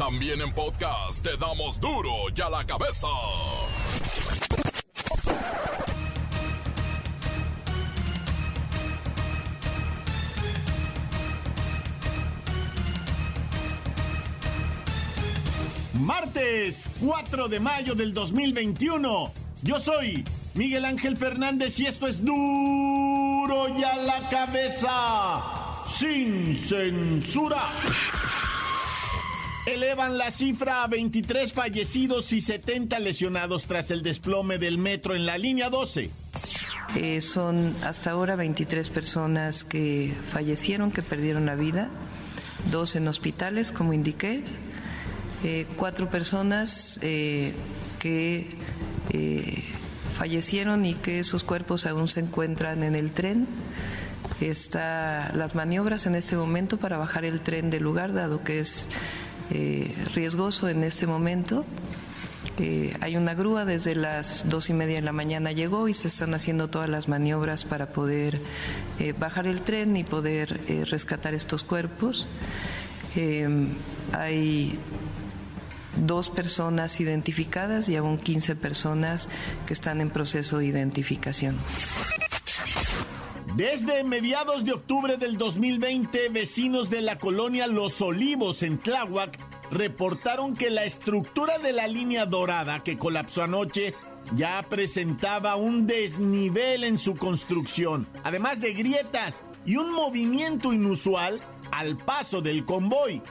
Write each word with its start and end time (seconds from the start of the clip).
También 0.00 0.40
en 0.40 0.50
podcast 0.54 1.22
te 1.22 1.36
damos 1.36 1.78
duro 1.78 2.10
y 2.34 2.40
a 2.40 2.48
la 2.48 2.64
cabeza. 2.64 3.06
Martes 16.00 16.88
4 16.98 17.48
de 17.48 17.60
mayo 17.60 17.94
del 17.94 18.14
2021. 18.14 19.32
Yo 19.62 19.78
soy 19.78 20.24
Miguel 20.54 20.86
Ángel 20.86 21.18
Fernández 21.18 21.78
y 21.78 21.84
esto 21.84 22.06
es 22.08 22.24
duro 22.24 23.78
y 23.78 23.84
a 23.84 23.96
la 23.96 24.30
cabeza. 24.30 25.84
Sin 25.84 26.56
censura. 26.56 27.68
Elevan 29.66 30.18
la 30.18 30.30
cifra 30.30 30.82
a 30.82 30.86
23 30.86 31.52
fallecidos 31.52 32.32
y 32.32 32.40
70 32.40 32.98
lesionados 32.98 33.66
tras 33.66 33.90
el 33.90 34.02
desplome 34.02 34.58
del 34.58 34.78
metro 34.78 35.14
en 35.14 35.26
la 35.26 35.38
línea 35.38 35.68
12. 35.68 36.10
Eh, 36.96 37.20
son 37.20 37.76
hasta 37.84 38.10
ahora 38.10 38.36
23 38.36 38.88
personas 38.88 39.62
que 39.64 40.14
fallecieron, 40.32 40.90
que 40.90 41.02
perdieron 41.02 41.46
la 41.46 41.54
vida, 41.54 41.88
dos 42.70 42.96
en 42.96 43.06
hospitales, 43.06 43.70
como 43.70 43.92
indiqué, 43.92 44.42
eh, 45.42 45.66
cuatro 45.76 46.10
personas 46.10 46.98
eh, 47.02 47.54
que 47.98 48.46
eh, 49.10 49.64
fallecieron 50.18 50.84
y 50.84 50.92
que 50.92 51.24
sus 51.24 51.44
cuerpos 51.44 51.86
aún 51.86 52.08
se 52.08 52.20
encuentran 52.20 52.82
en 52.82 52.94
el 52.94 53.12
tren. 53.12 53.46
Está 54.42 55.32
las 55.34 55.54
maniobras 55.54 56.04
en 56.06 56.14
este 56.14 56.36
momento 56.36 56.76
para 56.76 56.98
bajar 56.98 57.24
el 57.24 57.40
tren 57.40 57.70
del 57.70 57.82
lugar, 57.82 58.12
dado 58.12 58.42
que 58.42 58.60
es 58.60 58.88
eh, 59.50 59.94
riesgoso 60.14 60.68
en 60.68 60.84
este 60.84 61.06
momento. 61.06 61.64
Eh, 62.58 62.96
hay 63.00 63.16
una 63.16 63.34
grúa 63.34 63.64
desde 63.64 63.94
las 63.94 64.48
dos 64.48 64.70
y 64.70 64.74
media 64.74 64.96
de 64.96 65.02
la 65.02 65.12
mañana 65.12 65.52
llegó 65.52 65.88
y 65.88 65.94
se 65.94 66.08
están 66.08 66.34
haciendo 66.34 66.68
todas 66.68 66.88
las 66.88 67.08
maniobras 67.08 67.64
para 67.64 67.92
poder 67.92 68.40
eh, 68.98 69.12
bajar 69.18 69.46
el 69.46 69.62
tren 69.62 69.96
y 69.96 70.04
poder 70.04 70.60
rescatar 70.88 71.34
estos 71.34 71.64
cuerpos. 71.64 72.26
Hay 74.12 74.78
dos 75.96 76.30
personas 76.30 77.00
identificadas 77.00 77.88
y 77.88 77.96
aún 77.96 78.18
15 78.18 78.56
personas 78.56 79.28
que 79.66 79.72
están 79.72 80.00
en 80.00 80.10
proceso 80.10 80.58
de 80.58 80.66
identificación. 80.66 81.56
Desde 83.56 84.04
mediados 84.04 84.64
de 84.64 84.72
octubre 84.72 85.16
del 85.16 85.36
2020, 85.36 86.28
vecinos 86.28 86.88
de 86.88 87.02
la 87.02 87.18
colonia 87.18 87.66
Los 87.66 88.00
Olivos 88.00 88.62
en 88.62 88.78
Tláhuac 88.78 89.38
reportaron 89.70 90.56
que 90.56 90.70
la 90.70 90.84
estructura 90.84 91.58
de 91.58 91.72
la 91.72 91.86
línea 91.86 92.26
dorada 92.26 92.82
que 92.82 92.98
colapsó 92.98 93.42
anoche 93.42 93.94
ya 94.34 94.64
presentaba 94.68 95.56
un 95.56 95.86
desnivel 95.86 96.84
en 96.84 96.98
su 96.98 97.16
construcción, 97.16 98.06
además 98.22 98.60
de 98.60 98.74
grietas 98.74 99.42
y 99.64 99.76
un 99.76 99.92
movimiento 99.92 100.72
inusual 100.72 101.40
al 101.70 101.96
paso 101.96 102.40
del 102.40 102.64
convoy. 102.64 103.22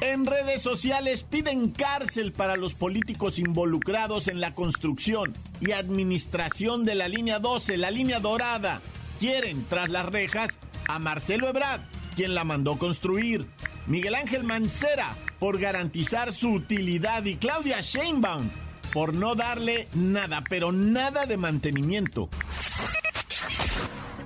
En 0.00 0.24
redes 0.24 0.62
sociales 0.62 1.24
piden 1.24 1.70
cárcel 1.70 2.32
para 2.32 2.56
los 2.56 2.74
políticos 2.74 3.38
involucrados 3.38 4.28
en 4.28 4.40
la 4.40 4.54
construcción 4.54 5.34
y 5.60 5.72
administración 5.72 6.86
de 6.86 6.94
la 6.94 7.06
línea 7.08 7.38
12, 7.38 7.76
la 7.76 7.90
línea 7.90 8.18
dorada. 8.18 8.80
Quieren 9.18 9.66
tras 9.68 9.90
las 9.90 10.06
rejas 10.06 10.58
a 10.88 10.98
Marcelo 10.98 11.48
Ebrard, 11.48 11.82
quien 12.16 12.34
la 12.34 12.44
mandó 12.44 12.78
construir, 12.78 13.46
Miguel 13.90 14.14
Ángel 14.14 14.44
Mancera 14.44 15.16
por 15.40 15.58
garantizar 15.58 16.32
su 16.32 16.52
utilidad 16.52 17.24
y 17.24 17.34
Claudia 17.34 17.80
Sheinbaum 17.80 18.48
por 18.92 19.14
no 19.14 19.34
darle 19.34 19.88
nada, 19.94 20.44
pero 20.48 20.70
nada 20.70 21.26
de 21.26 21.36
mantenimiento. 21.36 22.28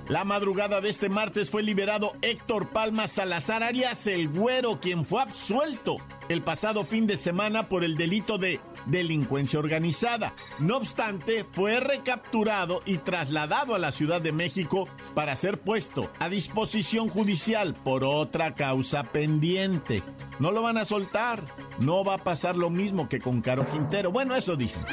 La 0.07 0.23
madrugada 0.23 0.81
de 0.81 0.89
este 0.89 1.09
martes 1.09 1.49
fue 1.49 1.63
liberado 1.63 2.15
Héctor 2.21 2.69
Palma 2.69 3.07
Salazar 3.07 3.63
Arias 3.63 4.05
el 4.05 4.29
Güero, 4.29 4.79
quien 4.79 5.03
fue 5.03 5.23
absuelto 5.23 5.97
el 6.29 6.41
pasado 6.41 6.85
fin 6.85 7.07
de 7.07 7.17
semana 7.17 7.69
por 7.69 7.83
el 7.83 7.95
delito 7.95 8.37
de 8.37 8.59
delincuencia 8.85 9.59
organizada. 9.59 10.33
No 10.59 10.77
obstante, 10.77 11.45
fue 11.53 11.79
recapturado 11.79 12.81
y 12.85 12.97
trasladado 12.97 13.75
a 13.75 13.79
la 13.79 13.91
Ciudad 13.91 14.21
de 14.21 14.31
México 14.31 14.87
para 15.13 15.35
ser 15.35 15.59
puesto 15.59 16.11
a 16.19 16.29
disposición 16.29 17.09
judicial 17.09 17.75
por 17.75 18.03
otra 18.03 18.53
causa 18.55 19.03
pendiente. 19.03 20.03
No 20.39 20.51
lo 20.51 20.61
van 20.61 20.77
a 20.77 20.85
soltar. 20.85 21.43
No 21.79 22.03
va 22.03 22.15
a 22.15 22.23
pasar 22.23 22.55
lo 22.55 22.69
mismo 22.69 23.09
que 23.09 23.19
con 23.19 23.41
Caro 23.41 23.65
Quintero. 23.65 24.11
Bueno, 24.11 24.35
eso 24.35 24.55
dicen. 24.55 24.83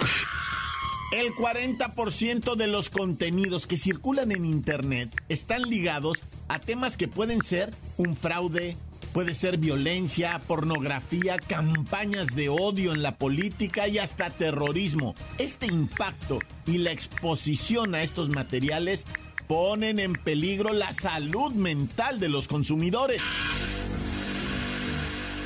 El 1.13 1.35
40% 1.35 2.57
de 2.57 2.67
los 2.69 2.89
contenidos 2.89 3.67
que 3.67 3.77
circulan 3.77 4.33
en 4.33 4.47
Internet 4.47 5.15
están 5.29 5.63
ligados 5.63 6.25
a 6.49 6.59
temas 6.59 6.97
que 6.97 7.07
pueden 7.07 7.43
ser 7.43 7.75
un 7.99 8.17
fraude, 8.17 8.79
puede 9.13 9.35
ser 9.35 9.59
violencia, 9.59 10.41
pornografía, 10.47 11.37
campañas 11.37 12.29
de 12.35 12.49
odio 12.49 12.93
en 12.93 13.03
la 13.03 13.17
política 13.17 13.89
y 13.89 13.99
hasta 13.99 14.31
terrorismo. 14.31 15.15
Este 15.39 15.67
impacto 15.67 16.39
y 16.67 16.79
la 16.79 16.93
exposición 16.93 17.95
a 17.95 18.03
estos 18.03 18.29
materiales 18.29 19.07
ponen 19.47 19.99
en 19.99 20.15
peligro 20.15 20.73
la 20.73 20.93
salud 20.93 21.53
mental 21.53 22.19
de 22.19 22.29
los 22.29 22.49
consumidores. 22.49 23.21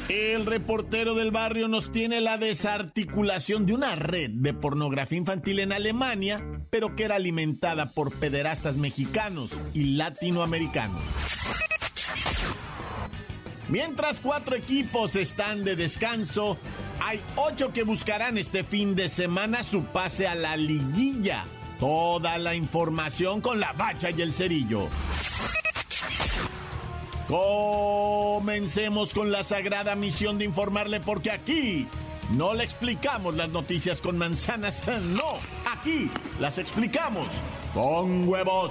El 0.09 0.47
reportero 0.47 1.17
del 1.17 1.33
barrio 1.33 1.67
nos 1.67 1.91
tiene 1.91 2.21
la 2.21 2.39
desarticulación 2.39 3.67
de 3.67 3.75
una 3.75 3.97
red 3.97 4.31
de 4.31 4.55
pornografía 4.55 5.19
infantil 5.19 5.59
en 5.59 5.73
Alemania, 5.73 6.45
pero 6.71 6.95
que 6.95 7.05
era 7.05 7.17
alimentada 7.17 7.91
por 7.91 8.13
pederastas 8.13 8.77
mexicanos 8.77 9.51
y 9.75 9.97
latinoamericanos. 9.97 11.03
Mientras 13.69 14.21
cuatro 14.21 14.55
equipos 14.55 15.17
están 15.17 15.65
de 15.65 15.75
descanso, 15.75 16.57
hay 17.01 17.21
ocho 17.35 17.73
que 17.73 17.83
buscarán 17.83 18.39
este 18.39 18.63
fin 18.63 18.95
de 18.95 19.09
semana 19.09 19.65
su 19.65 19.85
pase 19.85 20.29
a 20.29 20.37
la 20.37 20.57
liguilla. 20.57 21.45
Toda 21.81 22.39
la 22.39 22.55
información 22.55 23.41
con 23.41 23.59
la 23.59 23.73
bacha 23.73 24.11
y 24.11 24.23
el 24.23 24.33
cerillo. 24.33 24.89
Comencemos 27.27 29.13
con 29.13 29.33
la 29.33 29.43
sagrada 29.43 29.97
misión 29.97 30.39
de 30.39 30.45
informarle 30.45 31.01
porque 31.01 31.33
aquí 31.33 31.89
no 32.31 32.55
le 32.55 32.63
explicamos 32.63 33.35
las 33.35 33.49
noticias 33.49 34.01
con 34.01 34.17
manzanas, 34.17 34.83
no, 35.09 35.39
aquí 35.69 36.09
las 36.39 36.59
explicamos 36.59 37.27
con 37.75 38.29
huevos. 38.29 38.71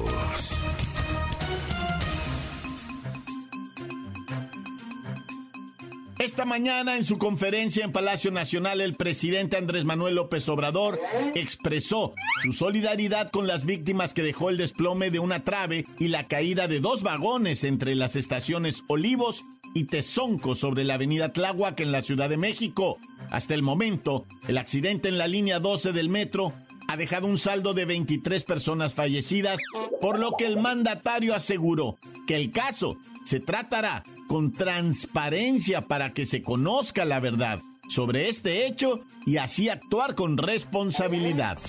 Esta 6.21 6.45
mañana 6.45 6.97
en 6.97 7.03
su 7.03 7.17
conferencia 7.17 7.83
en 7.83 7.91
Palacio 7.91 8.29
Nacional 8.29 8.79
el 8.79 8.93
presidente 8.93 9.57
Andrés 9.57 9.85
Manuel 9.85 10.13
López 10.13 10.47
Obrador 10.49 10.99
expresó 11.33 12.13
su 12.43 12.53
solidaridad 12.53 13.31
con 13.31 13.47
las 13.47 13.65
víctimas 13.65 14.13
que 14.13 14.21
dejó 14.21 14.51
el 14.51 14.57
desplome 14.57 15.09
de 15.09 15.17
una 15.17 15.43
trave 15.43 15.87
y 15.97 16.09
la 16.09 16.27
caída 16.27 16.67
de 16.67 16.79
dos 16.79 17.01
vagones 17.01 17.63
entre 17.63 17.95
las 17.95 18.15
estaciones 18.15 18.83
Olivos 18.85 19.45
y 19.73 19.85
Tezonco 19.85 20.53
sobre 20.53 20.83
la 20.83 20.93
avenida 20.93 21.33
Tláhuac 21.33 21.79
en 21.79 21.91
la 21.91 22.03
Ciudad 22.03 22.29
de 22.29 22.37
México. 22.37 22.99
Hasta 23.31 23.55
el 23.55 23.63
momento, 23.63 24.27
el 24.47 24.59
accidente 24.59 25.09
en 25.09 25.17
la 25.17 25.27
línea 25.27 25.59
12 25.59 25.91
del 25.91 26.09
metro 26.09 26.53
ha 26.87 26.97
dejado 26.97 27.25
un 27.25 27.39
saldo 27.39 27.73
de 27.73 27.85
23 27.85 28.43
personas 28.43 28.93
fallecidas, 28.93 29.59
por 29.99 30.19
lo 30.19 30.33
que 30.37 30.45
el 30.45 30.59
mandatario 30.59 31.33
aseguró 31.33 31.97
que 32.27 32.35
el 32.35 32.51
caso 32.51 32.97
se 33.23 33.39
tratará 33.39 34.03
con 34.31 34.53
transparencia 34.53 35.89
para 35.89 36.13
que 36.13 36.25
se 36.25 36.41
conozca 36.41 37.03
la 37.03 37.19
verdad 37.19 37.59
sobre 37.89 38.29
este 38.29 38.65
hecho 38.65 39.01
y 39.25 39.35
así 39.35 39.67
actuar 39.67 40.15
con 40.15 40.37
responsabilidad. 40.37 41.59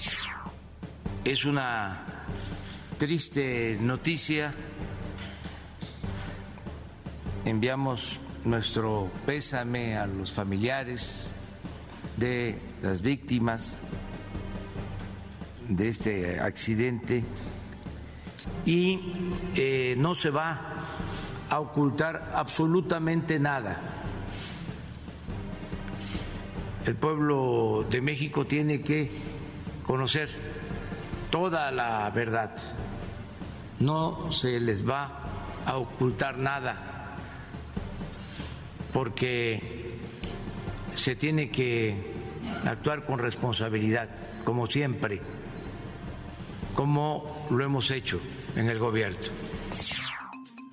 Es 1.24 1.44
una 1.44 2.06
triste 2.98 3.76
noticia. 3.80 4.54
Enviamos 7.44 8.20
nuestro 8.44 9.10
pésame 9.26 9.96
a 9.96 10.06
los 10.06 10.32
familiares 10.32 11.34
de 12.16 12.60
las 12.80 13.02
víctimas 13.02 13.82
de 15.68 15.88
este 15.88 16.38
accidente 16.38 17.24
y 18.64 19.00
eh, 19.56 19.96
no 19.98 20.14
se 20.14 20.30
va 20.30 20.71
a 21.52 21.60
ocultar 21.60 22.32
absolutamente 22.34 23.38
nada. 23.38 23.78
El 26.86 26.96
pueblo 26.96 27.84
de 27.90 28.00
México 28.00 28.46
tiene 28.46 28.80
que 28.80 29.10
conocer 29.86 30.30
toda 31.30 31.70
la 31.70 32.08
verdad. 32.08 32.56
No 33.80 34.32
se 34.32 34.60
les 34.60 34.88
va 34.88 35.12
a 35.66 35.76
ocultar 35.76 36.38
nada 36.38 37.18
porque 38.94 39.98
se 40.96 41.16
tiene 41.16 41.50
que 41.50 42.14
actuar 42.64 43.04
con 43.04 43.18
responsabilidad, 43.18 44.08
como 44.42 44.64
siempre, 44.64 45.20
como 46.74 47.46
lo 47.50 47.62
hemos 47.62 47.90
hecho 47.90 48.22
en 48.56 48.70
el 48.70 48.78
gobierno. 48.78 49.51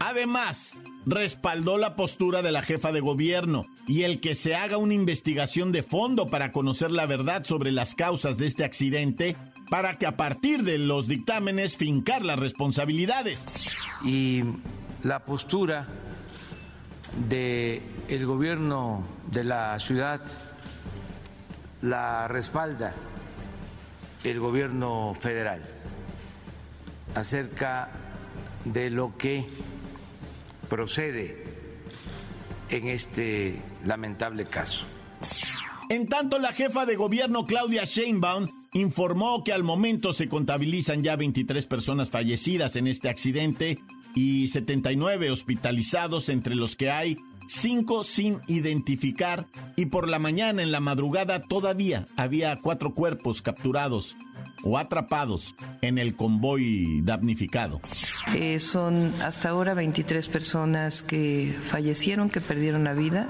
Además, 0.09 0.75
respaldó 1.06 1.77
la 1.77 1.95
postura 1.95 2.41
de 2.41 2.51
la 2.51 2.63
jefa 2.63 2.91
de 2.91 3.00
gobierno 3.00 3.67
y 3.88 4.03
el 4.03 4.19
que 4.19 4.33
se 4.33 4.56
haga 4.56 4.77
una 4.77 4.95
investigación 4.95 5.71
de 5.71 5.83
fondo 5.83 6.25
para 6.25 6.51
conocer 6.51 6.89
la 6.89 7.06
verdad 7.06 7.44
sobre 7.44 7.71
las 7.71 7.94
causas 7.94 8.39
de 8.39 8.47
este 8.47 8.63
accidente 8.63 9.38
para 9.69 10.00
que 10.00 10.07
a 10.07 10.17
partir 10.17 10.63
de 10.63 10.79
los 10.79 11.07
dictámenes 11.07 11.77
fincar 11.77 12.25
las 12.25 12.39
responsabilidades. 12.39 13.45
Y 14.03 14.41
la 15.03 15.25
postura 15.25 15.85
del 17.29 17.83
el 18.07 18.25
gobierno 18.25 19.03
de 19.29 19.44
la 19.44 19.77
ciudad 19.77 20.21
la 21.83 22.27
respalda 22.27 22.95
el 24.23 24.39
gobierno 24.39 25.13
federal 25.13 25.61
acerca 27.13 27.91
de 28.65 28.89
lo 28.89 29.15
que 29.17 29.45
procede 30.69 31.44
en 32.69 32.88
este 32.88 33.60
lamentable 33.86 34.45
caso. 34.45 34.86
En 35.89 36.07
tanto, 36.07 36.38
la 36.38 36.54
jefa 36.54 36.86
de 36.86 36.95
gobierno 36.95 37.45
Claudia 37.45 37.83
Sheinbaum 37.83 38.48
informó 38.74 39.44
que 39.44 39.54
al 39.54 39.63
momento 39.63 40.13
se 40.13 40.30
contabilizan 40.30 41.04
ya 41.04 41.16
23 41.16 41.66
personas 41.66 42.12
fallecidas 42.12 42.75
en 42.75 42.88
este 42.88 43.10
accidente 43.10 43.80
y 44.16 44.50
79 44.50 45.31
hospitalizados, 45.31 46.30
entre 46.30 46.56
los 46.56 46.75
que 46.75 46.92
hay 46.92 47.18
cinco 47.48 48.04
sin 48.04 48.42
identificar 48.45 49.48
y 49.75 49.88
por 49.88 50.07
la 50.07 50.19
mañana 50.19 50.62
en 50.62 50.71
la 50.71 50.80
madrugada 50.80 51.42
todavía 51.42 52.06
había 52.16 52.56
cuatro 52.57 52.94
cuerpos 52.94 53.42
capturados 53.42 54.16
o 54.63 54.77
atrapados 54.77 55.56
en 55.81 55.97
el 55.97 56.15
convoy 56.15 57.01
damnificado. 57.03 57.81
Eh, 58.35 58.59
son 58.59 59.13
hasta 59.21 59.50
ahora 59.50 59.73
23 59.73 60.27
personas 60.27 61.01
que 61.01 61.56
fallecieron, 61.61 62.29
que 62.29 62.41
perdieron 62.41 62.83
la 62.83 62.94
vida, 62.94 63.27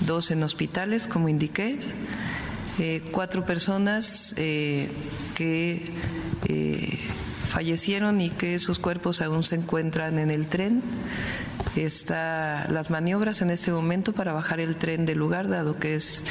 dos 0.00 0.30
en 0.30 0.42
hospitales, 0.42 1.06
como 1.06 1.28
indiqué, 1.28 1.78
eh, 2.78 3.02
cuatro 3.10 3.44
personas 3.44 4.34
eh, 4.36 4.90
que 5.34 5.92
fallecieron 7.48 8.20
y 8.20 8.30
que 8.30 8.58
sus 8.58 8.78
cuerpos 8.78 9.22
aún 9.22 9.42
se 9.42 9.56
encuentran 9.56 10.18
en 10.18 10.30
el 10.30 10.46
tren. 10.46 10.82
Está 11.74 12.68
las 12.70 12.90
maniobras 12.90 13.42
en 13.42 13.50
este 13.50 13.70
momento 13.70 14.12
para 14.12 14.32
bajar 14.32 14.60
el 14.60 14.76
tren 14.76 15.06
del 15.06 15.18
lugar, 15.18 15.48
dado 15.48 15.78
que 15.78 15.94
es 15.94 16.24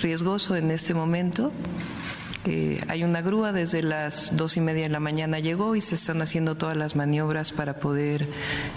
riesgoso 0.00 0.56
en 0.56 0.70
este 0.70 0.94
momento. 0.94 1.52
Eh, 2.44 2.80
hay 2.88 3.04
una 3.04 3.20
grúa 3.20 3.52
desde 3.52 3.82
las 3.82 4.36
dos 4.36 4.56
y 4.56 4.60
media 4.60 4.84
de 4.84 4.88
la 4.88 5.00
mañana 5.00 5.38
llegó 5.40 5.74
y 5.76 5.80
se 5.80 5.96
están 5.96 6.22
haciendo 6.22 6.54
todas 6.54 6.76
las 6.76 6.94
maniobras 6.96 7.52
para 7.52 7.80
poder 7.80 8.26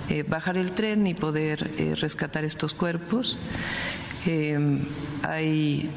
eh, 0.09 0.23
bajar 0.23 0.57
el 0.57 0.71
tren 0.71 1.05
y 1.07 1.13
poder 1.13 1.71
eh, 1.77 1.95
rescatar 1.95 2.43
estos 2.43 2.73
cuerpos. 2.73 3.37
hay 5.23 5.89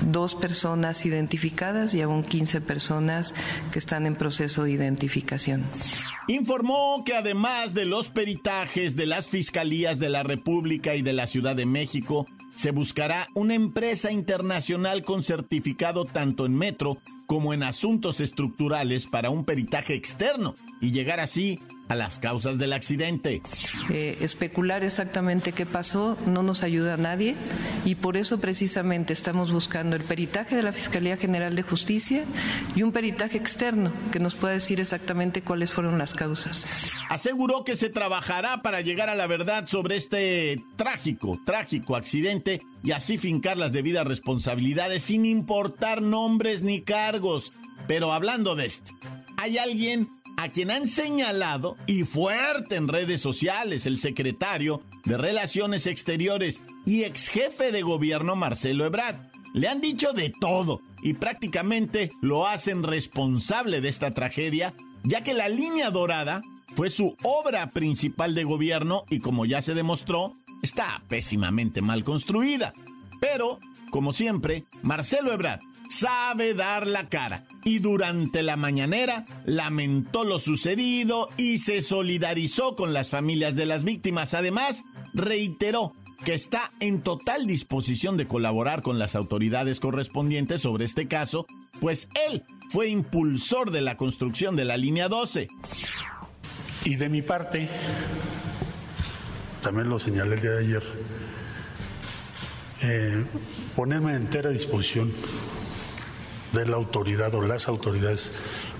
dos 0.00 0.34
personas 0.34 1.06
identificadas 1.06 1.94
y 1.94 2.02
aún 2.02 2.22
15 2.22 2.60
personas 2.60 3.34
que 3.72 3.78
están 3.78 4.06
en 4.06 4.14
proceso 4.14 4.64
de 4.64 4.72
identificación. 4.72 5.64
Informó 6.28 7.02
que 7.04 7.14
además 7.14 7.74
de 7.74 7.84
los 7.84 8.10
peritajes 8.10 8.96
de 8.96 9.06
las 9.06 9.28
fiscalías 9.28 9.98
de 9.98 10.10
la 10.10 10.22
República 10.22 10.94
y 10.94 11.02
de 11.02 11.12
la 11.12 11.26
Ciudad 11.26 11.56
de 11.56 11.66
México, 11.66 12.26
se 12.56 12.70
buscará 12.70 13.28
una 13.34 13.54
empresa 13.54 14.10
internacional 14.10 15.02
con 15.02 15.22
certificado 15.22 16.06
tanto 16.06 16.46
en 16.46 16.56
metro 16.56 16.96
como 17.26 17.52
en 17.52 17.62
asuntos 17.62 18.20
estructurales 18.20 19.06
para 19.06 19.28
un 19.30 19.44
peritaje 19.44 19.94
externo 19.94 20.54
y 20.80 20.90
llegar 20.90 21.20
así 21.20 21.60
a 21.88 21.94
las 21.94 22.18
causas 22.18 22.58
del 22.58 22.72
accidente. 22.72 23.42
Eh, 23.90 24.18
especular 24.20 24.82
exactamente 24.84 25.52
qué 25.52 25.66
pasó 25.66 26.16
no 26.26 26.42
nos 26.42 26.62
ayuda 26.62 26.94
a 26.94 26.96
nadie 26.96 27.36
y 27.84 27.94
por 27.94 28.16
eso 28.16 28.40
precisamente 28.40 29.12
estamos 29.12 29.52
buscando 29.52 29.96
el 29.96 30.02
peritaje 30.02 30.56
de 30.56 30.62
la 30.62 30.72
Fiscalía 30.72 31.16
General 31.16 31.54
de 31.54 31.62
Justicia 31.62 32.24
y 32.74 32.82
un 32.82 32.92
peritaje 32.92 33.38
externo 33.38 33.92
que 34.10 34.18
nos 34.18 34.34
pueda 34.34 34.54
decir 34.54 34.80
exactamente 34.80 35.42
cuáles 35.42 35.72
fueron 35.72 35.98
las 35.98 36.14
causas. 36.14 36.66
Aseguró 37.08 37.64
que 37.64 37.76
se 37.76 37.88
trabajará 37.88 38.62
para 38.62 38.80
llegar 38.80 39.08
a 39.08 39.14
la 39.14 39.26
verdad 39.26 39.66
sobre 39.66 39.96
este 39.96 40.62
trágico, 40.76 41.40
trágico 41.44 41.96
accidente 41.96 42.62
y 42.82 42.92
así 42.92 43.18
fincar 43.18 43.56
las 43.58 43.72
debidas 43.72 44.06
responsabilidades 44.06 45.04
sin 45.04 45.24
importar 45.24 46.02
nombres 46.02 46.62
ni 46.62 46.82
cargos. 46.82 47.52
Pero 47.86 48.12
hablando 48.12 48.56
de 48.56 48.66
esto, 48.66 48.92
hay 49.36 49.58
alguien 49.58 50.08
a 50.36 50.50
quien 50.50 50.70
han 50.70 50.86
señalado 50.86 51.76
y 51.86 52.04
fuerte 52.04 52.76
en 52.76 52.88
redes 52.88 53.20
sociales 53.20 53.86
el 53.86 53.98
secretario 53.98 54.82
de 55.04 55.16
Relaciones 55.16 55.86
Exteriores 55.86 56.60
y 56.84 57.04
ex 57.04 57.28
jefe 57.28 57.72
de 57.72 57.82
gobierno 57.82 58.36
Marcelo 58.36 58.84
Ebrard. 58.84 59.16
Le 59.54 59.68
han 59.68 59.80
dicho 59.80 60.12
de 60.12 60.32
todo 60.38 60.82
y 61.02 61.14
prácticamente 61.14 62.12
lo 62.20 62.46
hacen 62.46 62.82
responsable 62.82 63.80
de 63.80 63.88
esta 63.88 64.12
tragedia, 64.12 64.74
ya 65.02 65.22
que 65.22 65.34
la 65.34 65.48
línea 65.48 65.90
dorada 65.90 66.42
fue 66.74 66.90
su 66.90 67.16
obra 67.22 67.70
principal 67.70 68.34
de 68.34 68.44
gobierno 68.44 69.04
y 69.08 69.20
como 69.20 69.46
ya 69.46 69.62
se 69.62 69.74
demostró, 69.74 70.34
está 70.62 71.02
pésimamente 71.08 71.80
mal 71.80 72.04
construida. 72.04 72.74
Pero, 73.20 73.60
como 73.90 74.12
siempre, 74.12 74.64
Marcelo 74.82 75.32
Ebrard 75.32 75.60
sabe 75.88 76.54
dar 76.54 76.86
la 76.86 77.08
cara 77.08 77.44
y 77.64 77.78
durante 77.78 78.42
la 78.42 78.56
mañanera 78.56 79.24
lamentó 79.44 80.24
lo 80.24 80.38
sucedido 80.38 81.28
y 81.36 81.58
se 81.58 81.82
solidarizó 81.82 82.76
con 82.76 82.92
las 82.92 83.10
familias 83.10 83.56
de 83.56 83.66
las 83.66 83.84
víctimas. 83.84 84.34
Además, 84.34 84.84
reiteró 85.14 85.94
que 86.24 86.34
está 86.34 86.72
en 86.80 87.02
total 87.02 87.46
disposición 87.46 88.16
de 88.16 88.26
colaborar 88.26 88.82
con 88.82 88.98
las 88.98 89.14
autoridades 89.14 89.80
correspondientes 89.80 90.62
sobre 90.62 90.84
este 90.84 91.08
caso, 91.08 91.46
pues 91.80 92.08
él 92.28 92.44
fue 92.70 92.88
impulsor 92.88 93.70
de 93.70 93.80
la 93.80 93.96
construcción 93.96 94.56
de 94.56 94.64
la 94.64 94.76
línea 94.76 95.08
12. 95.08 95.48
Y 96.84 96.96
de 96.96 97.08
mi 97.08 97.22
parte, 97.22 97.68
también 99.62 99.88
lo 99.88 99.98
señalé 99.98 100.36
el 100.36 100.40
día 100.40 100.50
de 100.52 100.58
ayer, 100.58 100.82
eh, 102.82 103.24
ponerme 103.74 104.12
a 104.12 104.16
entera 104.16 104.50
disposición 104.50 105.12
de 106.60 106.66
la 106.66 106.76
autoridad 106.76 107.34
o 107.34 107.42
las 107.42 107.68
autoridades 107.68 108.32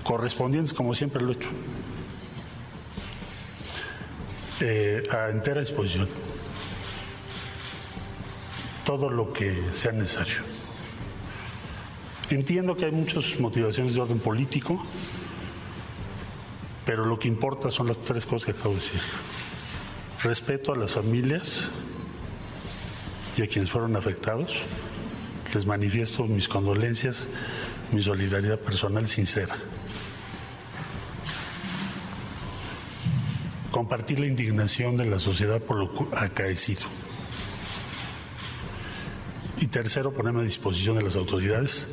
correspondientes, 0.03 0.73
como 0.73 0.93
siempre 0.93 1.21
lo 1.21 1.31
he 1.31 1.35
hecho, 1.35 1.49
eh, 4.59 5.07
a 5.11 5.29
entera 5.29 5.61
disposición. 5.61 6.07
Todo 8.85 9.09
lo 9.09 9.31
que 9.31 9.69
sea 9.73 9.91
necesario. 9.91 10.37
Entiendo 12.29 12.75
que 12.75 12.85
hay 12.85 12.91
muchas 12.91 13.39
motivaciones 13.39 13.93
de 13.93 14.01
orden 14.01 14.19
político, 14.19 14.83
pero 16.85 17.05
lo 17.05 17.19
que 17.19 17.27
importa 17.27 17.69
son 17.69 17.87
las 17.87 17.99
tres 17.99 18.25
cosas 18.25 18.45
que 18.45 18.51
acabo 18.51 18.71
de 18.71 18.81
decir. 18.81 19.01
Respeto 20.23 20.73
a 20.73 20.77
las 20.77 20.93
familias 20.93 21.67
y 23.37 23.43
a 23.43 23.47
quienes 23.47 23.69
fueron 23.69 23.95
afectados. 23.95 24.55
Les 25.53 25.65
manifiesto 25.65 26.25
mis 26.25 26.47
condolencias 26.47 27.25
mi 27.91 28.01
solidaridad 28.03 28.59
personal 28.59 29.07
sincera. 29.07 29.55
Compartir 33.71 34.19
la 34.19 34.25
indignación 34.25 34.97
de 34.97 35.05
la 35.05 35.19
sociedad 35.19 35.61
por 35.61 35.77
lo 35.77 36.09
acaecido. 36.15 36.81
Y 39.59 39.67
tercero, 39.67 40.13
ponerme 40.13 40.41
a 40.41 40.43
disposición 40.43 40.97
de 40.97 41.03
las 41.03 41.15
autoridades 41.15 41.87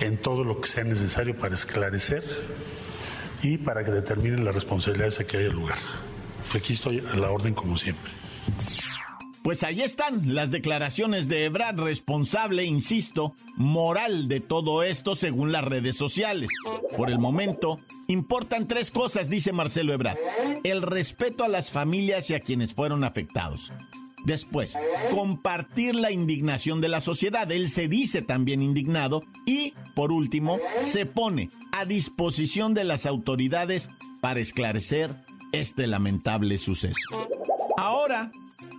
en 0.00 0.18
todo 0.18 0.44
lo 0.44 0.60
que 0.60 0.68
sea 0.68 0.84
necesario 0.84 1.36
para 1.36 1.54
esclarecer 1.54 2.24
y 3.42 3.58
para 3.58 3.84
que 3.84 3.90
determinen 3.90 4.44
las 4.44 4.54
responsabilidades 4.54 5.20
a 5.20 5.24
que 5.24 5.38
haya 5.38 5.48
lugar. 5.48 5.78
Aquí 6.54 6.74
estoy 6.74 7.04
a 7.12 7.16
la 7.16 7.30
orden 7.30 7.54
como 7.54 7.76
siempre. 7.76 8.21
Pues 9.42 9.64
ahí 9.64 9.80
están 9.82 10.34
las 10.34 10.52
declaraciones 10.52 11.28
de 11.28 11.44
Ebrard, 11.46 11.80
responsable, 11.80 12.64
insisto, 12.64 13.34
moral 13.56 14.28
de 14.28 14.38
todo 14.38 14.84
esto 14.84 15.16
según 15.16 15.50
las 15.50 15.64
redes 15.64 15.96
sociales. 15.96 16.48
Por 16.96 17.10
el 17.10 17.18
momento, 17.18 17.80
importan 18.06 18.68
tres 18.68 18.92
cosas, 18.92 19.28
dice 19.28 19.52
Marcelo 19.52 19.92
Ebrard. 19.92 20.18
El 20.62 20.82
respeto 20.82 21.42
a 21.42 21.48
las 21.48 21.72
familias 21.72 22.30
y 22.30 22.34
a 22.34 22.40
quienes 22.40 22.72
fueron 22.72 23.02
afectados. 23.02 23.72
Después, 24.24 24.78
compartir 25.10 25.96
la 25.96 26.12
indignación 26.12 26.80
de 26.80 26.88
la 26.88 27.00
sociedad. 27.00 27.50
Él 27.50 27.68
se 27.68 27.88
dice 27.88 28.22
también 28.22 28.62
indignado. 28.62 29.24
Y, 29.44 29.74
por 29.96 30.12
último, 30.12 30.60
se 30.80 31.06
pone 31.06 31.50
a 31.72 31.84
disposición 31.84 32.74
de 32.74 32.84
las 32.84 33.06
autoridades 33.06 33.90
para 34.20 34.38
esclarecer 34.38 35.16
este 35.50 35.88
lamentable 35.88 36.58
suceso. 36.58 37.28
Ahora, 37.76 38.30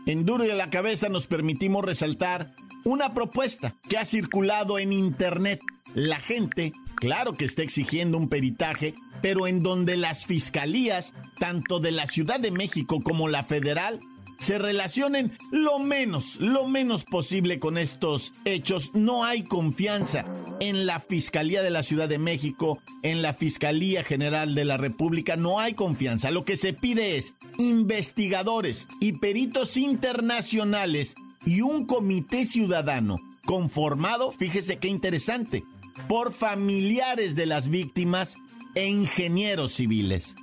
en 0.05 0.25
Duro 0.25 0.45
y 0.45 0.51
a 0.51 0.55
la 0.55 0.69
Cabeza 0.69 1.09
nos 1.09 1.27
permitimos 1.27 1.85
resaltar 1.85 2.51
una 2.83 3.13
propuesta 3.13 3.75
que 3.87 3.97
ha 3.97 4.05
circulado 4.05 4.79
en 4.79 4.91
Internet. 4.91 5.61
La 5.93 6.19
gente, 6.19 6.73
claro 6.95 7.33
que 7.33 7.45
está 7.45 7.63
exigiendo 7.63 8.17
un 8.17 8.29
peritaje, 8.29 8.95
pero 9.21 9.47
en 9.47 9.63
donde 9.63 9.95
las 9.95 10.25
fiscalías, 10.25 11.13
tanto 11.39 11.79
de 11.79 11.91
la 11.91 12.05
Ciudad 12.07 12.39
de 12.39 12.51
México 12.51 13.01
como 13.01 13.27
la 13.27 13.43
federal, 13.43 13.99
se 14.43 14.57
relacionen 14.57 15.31
lo 15.51 15.79
menos, 15.79 16.35
lo 16.35 16.67
menos 16.67 17.05
posible 17.05 17.59
con 17.59 17.77
estos 17.77 18.33
hechos. 18.43 18.91
No 18.93 19.23
hay 19.23 19.43
confianza 19.43 20.25
en 20.59 20.85
la 20.85 20.99
Fiscalía 20.99 21.61
de 21.61 21.69
la 21.69 21.81
Ciudad 21.81 22.09
de 22.09 22.17
México, 22.17 22.79
en 23.03 23.21
la 23.21 23.33
Fiscalía 23.33 24.03
General 24.03 24.53
de 24.53 24.65
la 24.65 24.75
República, 24.75 25.37
no 25.37 25.61
hay 25.61 25.75
confianza. 25.75 26.29
Lo 26.29 26.43
que 26.43 26.57
se 26.57 26.73
pide 26.73 27.15
es 27.15 27.35
investigadores 27.57 28.89
y 28.99 29.13
peritos 29.13 29.77
internacionales 29.77 31.15
y 31.45 31.61
un 31.61 31.85
comité 31.85 32.45
ciudadano 32.45 33.19
conformado, 33.45 34.31
fíjese 34.31 34.77
qué 34.77 34.89
interesante, 34.89 35.63
por 36.09 36.33
familiares 36.33 37.35
de 37.35 37.45
las 37.45 37.69
víctimas 37.69 38.35
e 38.75 38.87
ingenieros 38.87 39.71
civiles. 39.71 40.35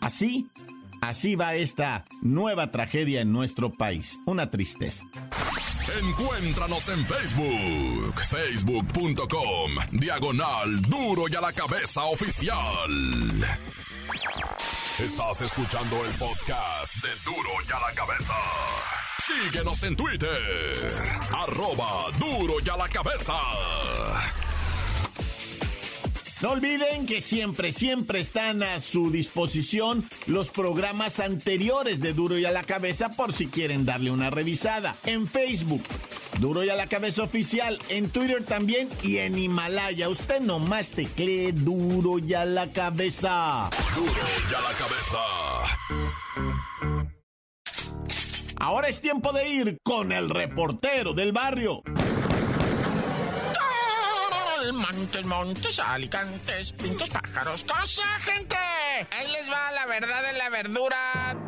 Así, 0.00 0.48
así 1.00 1.36
va 1.36 1.54
esta 1.54 2.04
nueva 2.22 2.70
tragedia 2.70 3.20
en 3.20 3.32
nuestro 3.32 3.70
país. 3.72 4.18
Una 4.26 4.50
tristeza. 4.50 5.04
Encuéntranos 6.02 6.88
en 6.90 7.06
Facebook, 7.06 8.20
facebook.com, 8.28 9.72
diagonal 9.92 10.82
duro 10.82 11.24
y 11.28 11.34
a 11.34 11.40
la 11.40 11.52
cabeza 11.52 12.04
oficial. 12.04 12.90
Estás 14.98 15.42
escuchando 15.42 16.04
el 16.04 16.12
podcast 16.12 16.94
de 17.02 17.08
duro 17.24 17.50
y 17.66 17.72
a 17.72 17.80
la 17.80 17.94
cabeza. 17.94 18.34
Síguenos 19.26 19.82
en 19.84 19.96
Twitter, 19.96 20.92
arroba 21.32 22.10
duro 22.18 22.54
y 22.64 22.68
a 22.68 22.76
la 22.76 22.88
cabeza. 22.88 23.34
No 26.40 26.52
olviden 26.52 27.06
que 27.06 27.20
siempre, 27.20 27.72
siempre 27.72 28.20
están 28.20 28.62
a 28.62 28.78
su 28.78 29.10
disposición 29.10 30.08
los 30.26 30.52
programas 30.52 31.18
anteriores 31.18 32.00
de 32.00 32.12
Duro 32.12 32.38
y 32.38 32.44
a 32.44 32.52
la 32.52 32.62
Cabeza 32.62 33.08
por 33.08 33.32
si 33.32 33.48
quieren 33.48 33.84
darle 33.84 34.12
una 34.12 34.30
revisada. 34.30 34.94
En 35.04 35.26
Facebook, 35.26 35.82
Duro 36.38 36.62
y 36.62 36.68
a 36.68 36.76
la 36.76 36.86
Cabeza 36.86 37.24
Oficial, 37.24 37.80
en 37.88 38.08
Twitter 38.08 38.44
también 38.44 38.88
y 39.02 39.16
en 39.18 39.36
Himalaya. 39.36 40.08
Usted 40.08 40.40
nomás 40.40 40.90
teclee 40.90 41.50
Duro 41.50 42.20
y 42.20 42.34
a 42.34 42.44
la 42.44 42.72
Cabeza. 42.72 43.68
Duro 43.96 44.12
y 44.12 44.54
a 44.54 44.60
la 44.60 44.72
Cabeza. 44.78 45.18
Ahora 48.60 48.88
es 48.88 49.00
tiempo 49.00 49.32
de 49.32 49.48
ir 49.48 49.78
con 49.82 50.12
el 50.12 50.30
reportero 50.30 51.14
del 51.14 51.32
barrio. 51.32 51.82
Montes, 54.72 55.24
montes, 55.24 55.78
alicantes, 55.78 56.72
pintos, 56.72 57.08
pájaros, 57.10 57.64
cosa, 57.64 58.04
gente. 58.20 58.77
Ahí 59.10 59.30
les 59.32 59.50
va 59.50 59.70
la 59.72 59.86
verdad 59.86 60.22
de 60.22 60.32
la 60.38 60.48
verdura 60.48 60.96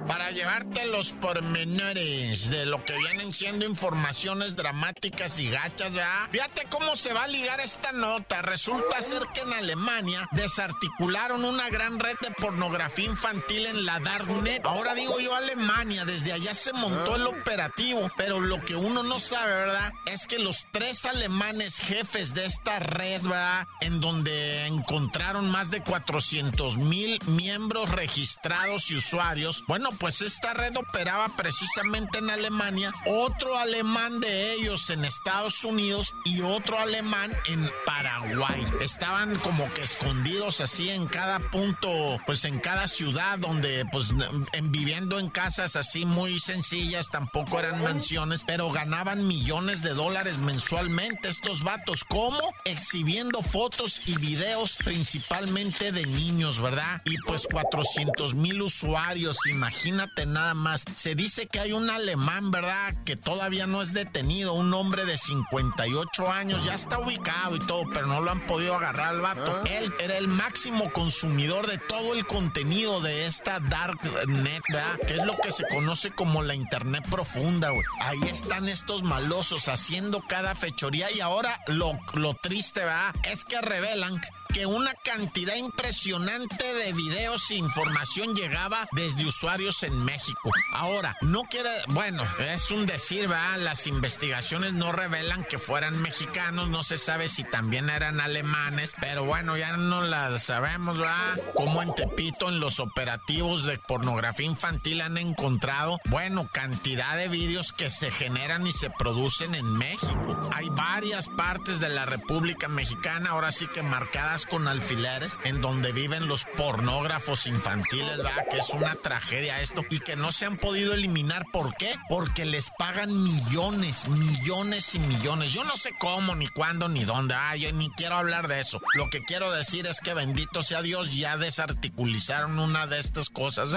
para 0.06 0.30
llevarte 0.30 0.86
los 0.86 1.12
pormenores 1.12 2.50
de 2.50 2.66
lo 2.66 2.84
que 2.84 2.96
vienen 2.98 3.32
siendo 3.32 3.64
informaciones 3.64 4.56
dramáticas 4.56 5.38
y 5.38 5.50
gachas, 5.50 5.92
¿verdad? 5.94 6.28
Fíjate 6.30 6.66
cómo 6.68 6.96
se 6.96 7.12
va 7.12 7.24
a 7.24 7.28
ligar 7.28 7.60
esta 7.60 7.92
nota. 7.92 8.42
Resulta 8.42 9.00
ser 9.02 9.22
que 9.32 9.40
en 9.40 9.52
Alemania 9.52 10.28
desarticularon 10.32 11.44
una 11.44 11.68
gran 11.70 11.98
red 11.98 12.16
de 12.22 12.30
pornografía 12.32 13.06
infantil 13.06 13.66
en 13.66 13.84
la 13.84 14.00
Darknet. 14.00 14.64
Ahora 14.64 14.94
digo 14.94 15.20
yo 15.20 15.34
Alemania, 15.34 16.04
desde 16.04 16.32
allá 16.32 16.54
se 16.54 16.72
montó 16.72 17.16
el 17.16 17.26
operativo, 17.26 18.08
pero 18.16 18.40
lo 18.40 18.64
que 18.64 18.76
uno 18.76 19.02
no 19.02 19.20
sabe, 19.20 19.52
¿verdad? 19.52 19.92
Es 20.06 20.26
que 20.26 20.38
los 20.38 20.66
tres 20.72 21.04
alemanes 21.04 21.78
jefes 21.78 22.34
de 22.34 22.46
esta 22.46 22.78
red, 22.78 23.22
¿verdad? 23.22 23.66
En 23.80 24.00
donde 24.00 24.66
encontraron 24.66 25.48
más 25.48 25.70
de 25.70 25.82
400 25.82 26.78
mil 26.78 27.18
miembros 27.40 27.88
registrados 27.88 28.90
y 28.90 28.96
usuarios. 28.96 29.64
Bueno, 29.66 29.90
pues 29.98 30.20
esta 30.20 30.52
red 30.52 30.76
operaba 30.76 31.26
precisamente 31.36 32.18
en 32.18 32.28
Alemania, 32.28 32.92
otro 33.06 33.56
alemán 33.56 34.20
de 34.20 34.52
ellos 34.52 34.90
en 34.90 35.06
Estados 35.06 35.64
Unidos 35.64 36.14
y 36.26 36.42
otro 36.42 36.78
alemán 36.78 37.32
en 37.46 37.70
Paraguay. 37.86 38.62
Estaban 38.82 39.36
como 39.38 39.72
que 39.72 39.80
escondidos 39.80 40.60
así 40.60 40.90
en 40.90 41.06
cada 41.06 41.38
punto, 41.38 41.88
pues 42.26 42.44
en 42.44 42.58
cada 42.58 42.86
ciudad 42.86 43.38
donde 43.38 43.86
pues 43.90 44.12
en, 44.52 44.70
viviendo 44.70 45.18
en 45.18 45.30
casas 45.30 45.76
así 45.76 46.04
muy 46.04 46.38
sencillas, 46.40 47.08
tampoco 47.08 47.58
eran 47.58 47.82
mansiones, 47.82 48.44
pero 48.46 48.70
ganaban 48.70 49.26
millones 49.26 49.82
de 49.82 49.94
dólares 49.94 50.36
mensualmente 50.36 51.30
estos 51.30 51.62
vatos. 51.62 52.04
¿Cómo? 52.04 52.52
Exhibiendo 52.66 53.42
fotos 53.42 54.02
y 54.04 54.18
videos 54.18 54.76
principalmente 54.76 55.90
de 55.90 56.04
niños, 56.04 56.60
¿verdad? 56.60 57.00
Y 57.04 57.16
pues 57.30 57.46
400 57.46 58.34
mil 58.34 58.60
usuarios, 58.60 59.46
imagínate 59.46 60.26
nada 60.26 60.52
más. 60.54 60.82
Se 60.96 61.14
dice 61.14 61.46
que 61.46 61.60
hay 61.60 61.70
un 61.70 61.88
alemán, 61.88 62.50
¿verdad? 62.50 62.92
Que 63.04 63.14
todavía 63.14 63.68
no 63.68 63.82
es 63.82 63.92
detenido, 63.92 64.52
un 64.54 64.74
hombre 64.74 65.04
de 65.04 65.16
58 65.16 66.28
años, 66.28 66.64
ya 66.64 66.74
está 66.74 66.98
ubicado 66.98 67.54
y 67.54 67.60
todo, 67.60 67.84
pero 67.94 68.08
no 68.08 68.20
lo 68.20 68.32
han 68.32 68.44
podido 68.46 68.74
agarrar 68.74 69.14
al 69.14 69.20
vato. 69.20 69.62
Él 69.66 69.94
era 70.00 70.18
el 70.18 70.26
máximo 70.26 70.90
consumidor 70.90 71.68
de 71.68 71.78
todo 71.78 72.14
el 72.14 72.26
contenido 72.26 73.00
de 73.00 73.26
esta 73.26 73.60
dark 73.60 74.00
net, 74.26 74.64
¿verdad? 74.68 74.98
Que 75.06 75.14
es 75.14 75.24
lo 75.24 75.36
que 75.36 75.52
se 75.52 75.68
conoce 75.68 76.10
como 76.10 76.42
la 76.42 76.56
internet 76.56 77.04
profunda, 77.08 77.70
güey. 77.70 77.84
Ahí 78.00 78.28
están 78.28 78.68
estos 78.68 79.04
malosos 79.04 79.68
haciendo 79.68 80.20
cada 80.26 80.56
fechoría 80.56 81.12
y 81.12 81.20
ahora 81.20 81.60
lo, 81.68 81.92
lo 82.14 82.34
triste, 82.34 82.80
¿verdad? 82.80 83.14
Es 83.22 83.44
que 83.44 83.60
revelan 83.60 84.20
que 84.52 84.66
una 84.66 84.94
cantidad 84.94 85.54
impresionante 85.54 86.74
de 86.74 86.92
videos 86.92 87.50
e 87.50 87.54
información 87.54 88.34
llegaba 88.34 88.88
desde 88.92 89.26
usuarios 89.26 89.82
en 89.82 90.04
México. 90.04 90.50
Ahora, 90.74 91.16
no 91.20 91.42
quiere, 91.42 91.70
bueno, 91.88 92.24
es 92.38 92.70
un 92.70 92.86
decir, 92.86 93.28
¿verdad? 93.28 93.58
Las 93.58 93.86
investigaciones 93.86 94.72
no 94.72 94.92
revelan 94.92 95.44
que 95.44 95.58
fueran 95.58 96.00
mexicanos, 96.00 96.68
no 96.68 96.82
se 96.82 96.98
sabe 96.98 97.28
si 97.28 97.44
también 97.44 97.90
eran 97.90 98.20
alemanes, 98.20 98.94
pero 99.00 99.24
bueno, 99.24 99.56
ya 99.56 99.76
no 99.76 100.02
las 100.02 100.44
sabemos, 100.44 100.98
¿verdad? 100.98 101.40
Como 101.54 101.82
en 101.82 101.94
Tepito, 101.94 102.48
en 102.48 102.60
los 102.60 102.80
operativos 102.80 103.64
de 103.64 103.78
pornografía 103.78 104.46
infantil 104.46 105.00
han 105.00 105.18
encontrado, 105.18 105.98
bueno, 106.06 106.48
cantidad 106.52 107.16
de 107.16 107.28
vídeos 107.28 107.72
que 107.72 107.90
se 107.90 108.10
generan 108.10 108.66
y 108.66 108.72
se 108.72 108.90
producen 108.90 109.54
en 109.54 109.72
México. 109.72 110.50
Hay 110.52 110.68
varias 110.70 111.28
partes 111.28 111.80
de 111.80 111.88
la 111.88 112.06
República 112.06 112.68
Mexicana, 112.68 113.30
ahora 113.30 113.52
sí 113.52 113.66
que 113.66 113.82
marcadas 113.82 114.39
con 114.46 114.68
alfileres 114.68 115.38
en 115.44 115.60
donde 115.60 115.92
viven 115.92 116.28
los 116.28 116.44
pornógrafos 116.56 117.46
infantiles, 117.46 118.18
¿verdad? 118.18 118.46
Que 118.50 118.58
es 118.58 118.70
una 118.70 118.94
tragedia 118.94 119.60
esto 119.60 119.82
y 119.90 120.00
que 120.00 120.16
no 120.16 120.32
se 120.32 120.46
han 120.46 120.56
podido 120.56 120.94
eliminar. 120.94 121.44
¿Por 121.52 121.74
qué? 121.76 121.94
Porque 122.08 122.44
les 122.44 122.70
pagan 122.78 123.22
millones, 123.22 124.08
millones 124.08 124.94
y 124.94 124.98
millones. 124.98 125.52
Yo 125.52 125.64
no 125.64 125.76
sé 125.76 125.90
cómo, 125.98 126.34
ni 126.34 126.48
cuándo, 126.48 126.88
ni 126.88 127.04
dónde. 127.04 127.34
Ah, 127.34 127.56
yo 127.56 127.72
ni 127.72 127.90
quiero 127.90 128.16
hablar 128.16 128.48
de 128.48 128.60
eso. 128.60 128.80
Lo 128.94 129.08
que 129.10 129.24
quiero 129.24 129.50
decir 129.52 129.86
es 129.86 130.00
que 130.00 130.14
bendito 130.14 130.62
sea 130.62 130.82
Dios, 130.82 131.14
ya 131.14 131.36
desarticulizaron 131.36 132.58
una 132.58 132.86
de 132.86 132.98
estas 132.98 133.28
cosas. 133.28 133.70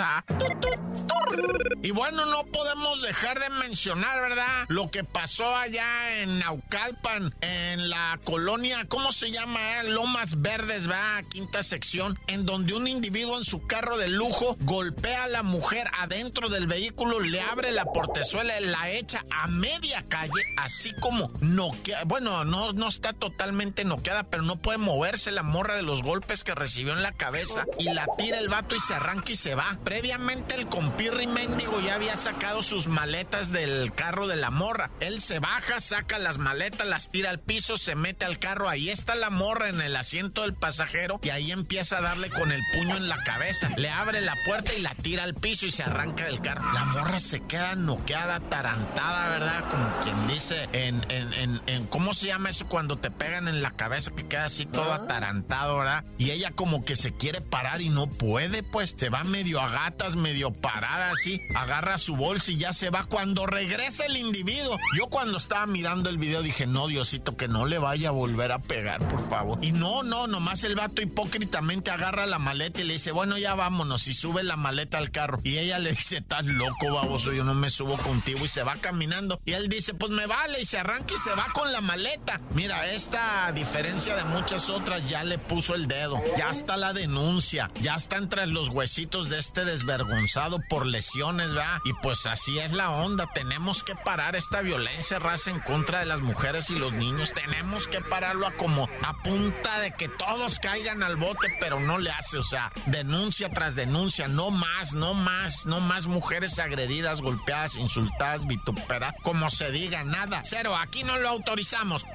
Y 1.82 1.91
bueno, 1.91 2.25
no 2.25 2.43
podemos 2.46 3.01
dejar 3.01 3.39
de 3.39 3.50
mencionar, 3.50 4.22
¿verdad? 4.22 4.65
Lo 4.70 4.89
que 4.89 5.03
pasó 5.03 5.55
allá 5.55 6.22
en 6.22 6.39
Naucalpan, 6.39 7.34
en 7.41 7.89
la 7.89 8.20
colonia, 8.24 8.86
¿cómo 8.88 9.12
se 9.12 9.32
llama? 9.32 9.84
Lomas 9.84 10.41
Verdes 10.41 10.52
Verdes, 10.53 10.88
va, 10.88 11.19
quinta 11.31 11.63
sección, 11.63 12.19
en 12.27 12.45
donde 12.45 12.75
un 12.75 12.88
individuo 12.88 13.39
en 13.39 13.43
su 13.43 13.65
carro 13.65 13.98
de 13.98 14.07
lujo 14.07 14.55
golpea 14.60 15.24
a 15.24 15.27
la 15.27 15.41
mujer 15.41 15.89
adentro 15.98 16.48
del 16.48 16.67
vehículo, 16.67 17.19
le 17.19 17.41
abre 17.41 17.72
la 17.72 17.86
portezuela, 17.86 18.60
la 18.60 18.91
echa 18.91 19.25
a 19.31 19.48
media 19.48 20.05
calle, 20.07 20.43
así 20.60 20.93
como 21.00 21.31
noquea, 21.41 22.03
bueno, 22.05 22.43
no, 22.43 22.72
no 22.72 22.88
está 22.88 23.13
totalmente 23.13 23.83
noqueada, 23.83 24.25
pero 24.25 24.43
no 24.43 24.57
puede 24.57 24.77
moverse 24.77 25.31
la 25.31 25.41
morra 25.41 25.75
de 25.75 25.81
los 25.81 26.03
golpes 26.03 26.43
que 26.43 26.53
recibió 26.53 26.93
en 26.93 27.01
la 27.01 27.13
cabeza 27.13 27.65
y 27.79 27.86
la 27.86 28.05
tira 28.15 28.38
el 28.38 28.48
vato 28.48 28.75
y 28.75 28.79
se 28.79 28.93
arranca 28.93 29.31
y 29.31 29.36
se 29.36 29.55
va. 29.55 29.79
Previamente 29.83 30.53
el 30.53 30.67
compirri 30.67 31.25
mendigo 31.25 31.81
ya 31.81 31.95
había 31.95 32.15
sacado 32.15 32.62
sus 32.62 32.86
maletas 32.86 33.51
del 33.51 33.91
carro 33.95 34.27
de 34.27 34.36
la 34.36 34.51
morra. 34.51 34.91
Él 35.00 35.19
se 35.19 35.39
baja, 35.39 35.79
saca 35.79 36.19
las 36.19 36.38
maletas, 36.38 36.86
las 36.86 37.10
tira 37.10 37.31
al 37.31 37.39
piso, 37.39 37.75
se 37.75 37.95
mete 37.95 38.25
al 38.25 38.38
carro, 38.38 38.69
ahí 38.69 38.91
está 38.91 39.15
la 39.15 39.31
morra 39.31 39.69
en 39.69 39.81
el 39.81 39.95
asiento 39.95 40.42
del 40.43 40.53
pasajero 40.53 41.19
y 41.21 41.29
ahí 41.29 41.51
empieza 41.51 41.97
a 41.97 42.01
darle 42.01 42.29
con 42.29 42.51
el 42.51 42.62
puño 42.73 42.95
en 42.95 43.09
la 43.09 43.23
cabeza. 43.23 43.69
Le 43.77 43.89
abre 43.89 44.21
la 44.21 44.35
puerta 44.45 44.73
y 44.73 44.81
la 44.81 44.95
tira 44.95 45.23
al 45.23 45.33
piso 45.33 45.65
y 45.65 45.71
se 45.71 45.83
arranca 45.83 46.25
del 46.25 46.41
carro. 46.41 46.71
La 46.73 46.85
morra 46.85 47.19
se 47.19 47.41
queda 47.41 47.75
noqueada, 47.75 48.39
tarantada, 48.39 49.29
¿verdad? 49.29 49.63
Como 49.69 50.01
quien 50.03 50.27
dice 50.27 50.69
en, 50.73 51.05
en, 51.09 51.62
en, 51.67 51.85
¿cómo 51.88 52.13
se 52.13 52.27
llama 52.27 52.50
eso 52.50 52.67
cuando 52.67 52.97
te 52.97 53.12
pegan 53.12 53.47
en 53.47 53.62
la 53.62 53.71
cabeza 53.71 54.12
que 54.12 54.27
queda 54.27 54.45
así 54.45 54.65
todo 54.65 54.93
atarantado, 54.93 55.77
¿verdad? 55.77 56.03
Y 56.17 56.31
ella 56.31 56.51
como 56.51 56.85
que 56.85 56.95
se 56.95 57.12
quiere 57.13 57.41
parar 57.41 57.81
y 57.81 57.89
no 57.89 58.07
puede, 58.07 58.63
pues 58.63 58.93
se 58.95 59.09
va 59.09 59.23
medio 59.23 59.62
a 59.62 59.69
gatas, 59.69 60.15
medio 60.15 60.51
parada 60.51 61.12
así, 61.12 61.39
agarra 61.55 61.97
su 61.97 62.15
bolsa 62.15 62.51
y 62.51 62.57
ya 62.57 62.73
se 62.73 62.89
va. 62.89 63.05
Cuando 63.05 63.45
regresa 63.45 64.05
el 64.05 64.17
individuo, 64.17 64.77
yo 64.97 65.07
cuando 65.07 65.38
estaba 65.38 65.65
mirando 65.65 66.09
el 66.09 66.17
video 66.17 66.41
dije, 66.41 66.65
no, 66.65 66.88
Diosito, 66.88 67.35
que 67.38 67.47
no 67.47 67.65
le 67.65 67.77
vaya 67.77 68.09
a 68.09 68.12
volver 68.12 68.51
a 68.51 68.59
pegar, 68.59 69.07
por 69.07 69.27
favor. 69.29 69.59
Y 69.62 69.71
no, 69.71 70.03
no, 70.03 70.27
nomás 70.33 70.63
el 70.63 70.73
vato 70.73 71.03
hipócritamente 71.03 71.91
agarra 71.91 72.25
la 72.25 72.39
maleta 72.39 72.81
y 72.81 72.85
le 72.85 72.93
dice, 72.93 73.11
bueno, 73.11 73.37
ya 73.37 73.53
vámonos, 73.53 74.07
y 74.07 74.13
sube 74.15 74.41
la 74.41 74.57
maleta 74.57 74.97
al 74.97 75.11
carro. 75.11 75.39
Y 75.43 75.59
ella 75.59 75.77
le 75.77 75.91
dice, 75.91 76.17
estás 76.17 76.45
loco, 76.45 76.91
baboso, 76.91 77.31
yo 77.33 77.43
no 77.43 77.53
me 77.53 77.69
subo 77.69 77.97
contigo, 77.97 78.43
y 78.43 78.47
se 78.47 78.63
va 78.63 78.77
caminando. 78.77 79.39
Y 79.45 79.53
él 79.53 79.69
dice, 79.69 79.93
pues 79.93 80.11
me 80.11 80.25
vale, 80.25 80.59
y 80.59 80.65
se 80.65 80.79
arranca 80.79 81.13
y 81.13 81.17
se 81.17 81.29
va 81.35 81.45
con 81.53 81.71
la 81.71 81.81
maleta. 81.81 82.41
Mira, 82.55 82.89
esta, 82.89 83.45
a 83.45 83.51
diferencia 83.51 84.15
de 84.15 84.23
muchas 84.25 84.71
otras, 84.71 85.07
ya 85.07 85.23
le 85.23 85.37
puso 85.37 85.75
el 85.75 85.87
dedo, 85.87 86.19
ya 86.35 86.49
está 86.49 86.77
la 86.77 86.93
denuncia, 86.93 87.69
ya 87.79 87.93
está 87.93 88.17
entre 88.17 88.47
los 88.47 88.69
huesitos 88.69 89.29
de 89.29 89.37
este 89.37 89.65
desvergonzado 89.65 90.59
por 90.67 90.87
lesiones, 90.87 91.53
¿verdad? 91.53 91.77
Y 91.85 91.93
pues 92.01 92.25
así 92.25 92.57
es 92.57 92.73
la 92.73 92.89
onda, 92.89 93.29
tenemos 93.35 93.83
que 93.83 93.95
parar 93.95 94.35
esta 94.35 94.61
violencia 94.61 95.19
raza 95.19 95.51
en 95.51 95.59
contra 95.59 95.99
de 95.99 96.05
las 96.07 96.21
mujeres 96.21 96.71
y 96.71 96.75
los 96.75 96.91
niños, 96.91 97.33
tenemos 97.33 97.87
que 97.87 98.01
pararlo 98.01 98.47
a 98.47 98.53
como 98.53 98.89
a 99.03 99.21
punta 99.21 99.79
de 99.79 99.91
que 99.91 100.07
todos 100.25 100.59
caigan 100.59 101.03
al 101.03 101.15
bote, 101.15 101.47
pero 101.59 101.79
no 101.79 101.97
le 101.97 102.11
hace, 102.11 102.37
o 102.37 102.43
sea, 102.43 102.71
denuncia 102.85 103.49
tras 103.49 103.75
denuncia, 103.75 104.27
no 104.27 104.51
más, 104.51 104.93
no 104.93 105.13
más, 105.13 105.65
no 105.65 105.79
más 105.79 106.07
mujeres 106.07 106.59
agredidas, 106.59 107.21
golpeadas, 107.21 107.75
insultadas, 107.75 108.45
vituperadas, 108.47 109.15
como 109.21 109.49
se 109.49 109.71
diga, 109.71 110.03
nada, 110.03 110.41
cero, 110.43 110.75
aquí 110.75 111.03
no 111.03 111.17
lo 111.17 111.29
autorizamos. 111.29 112.05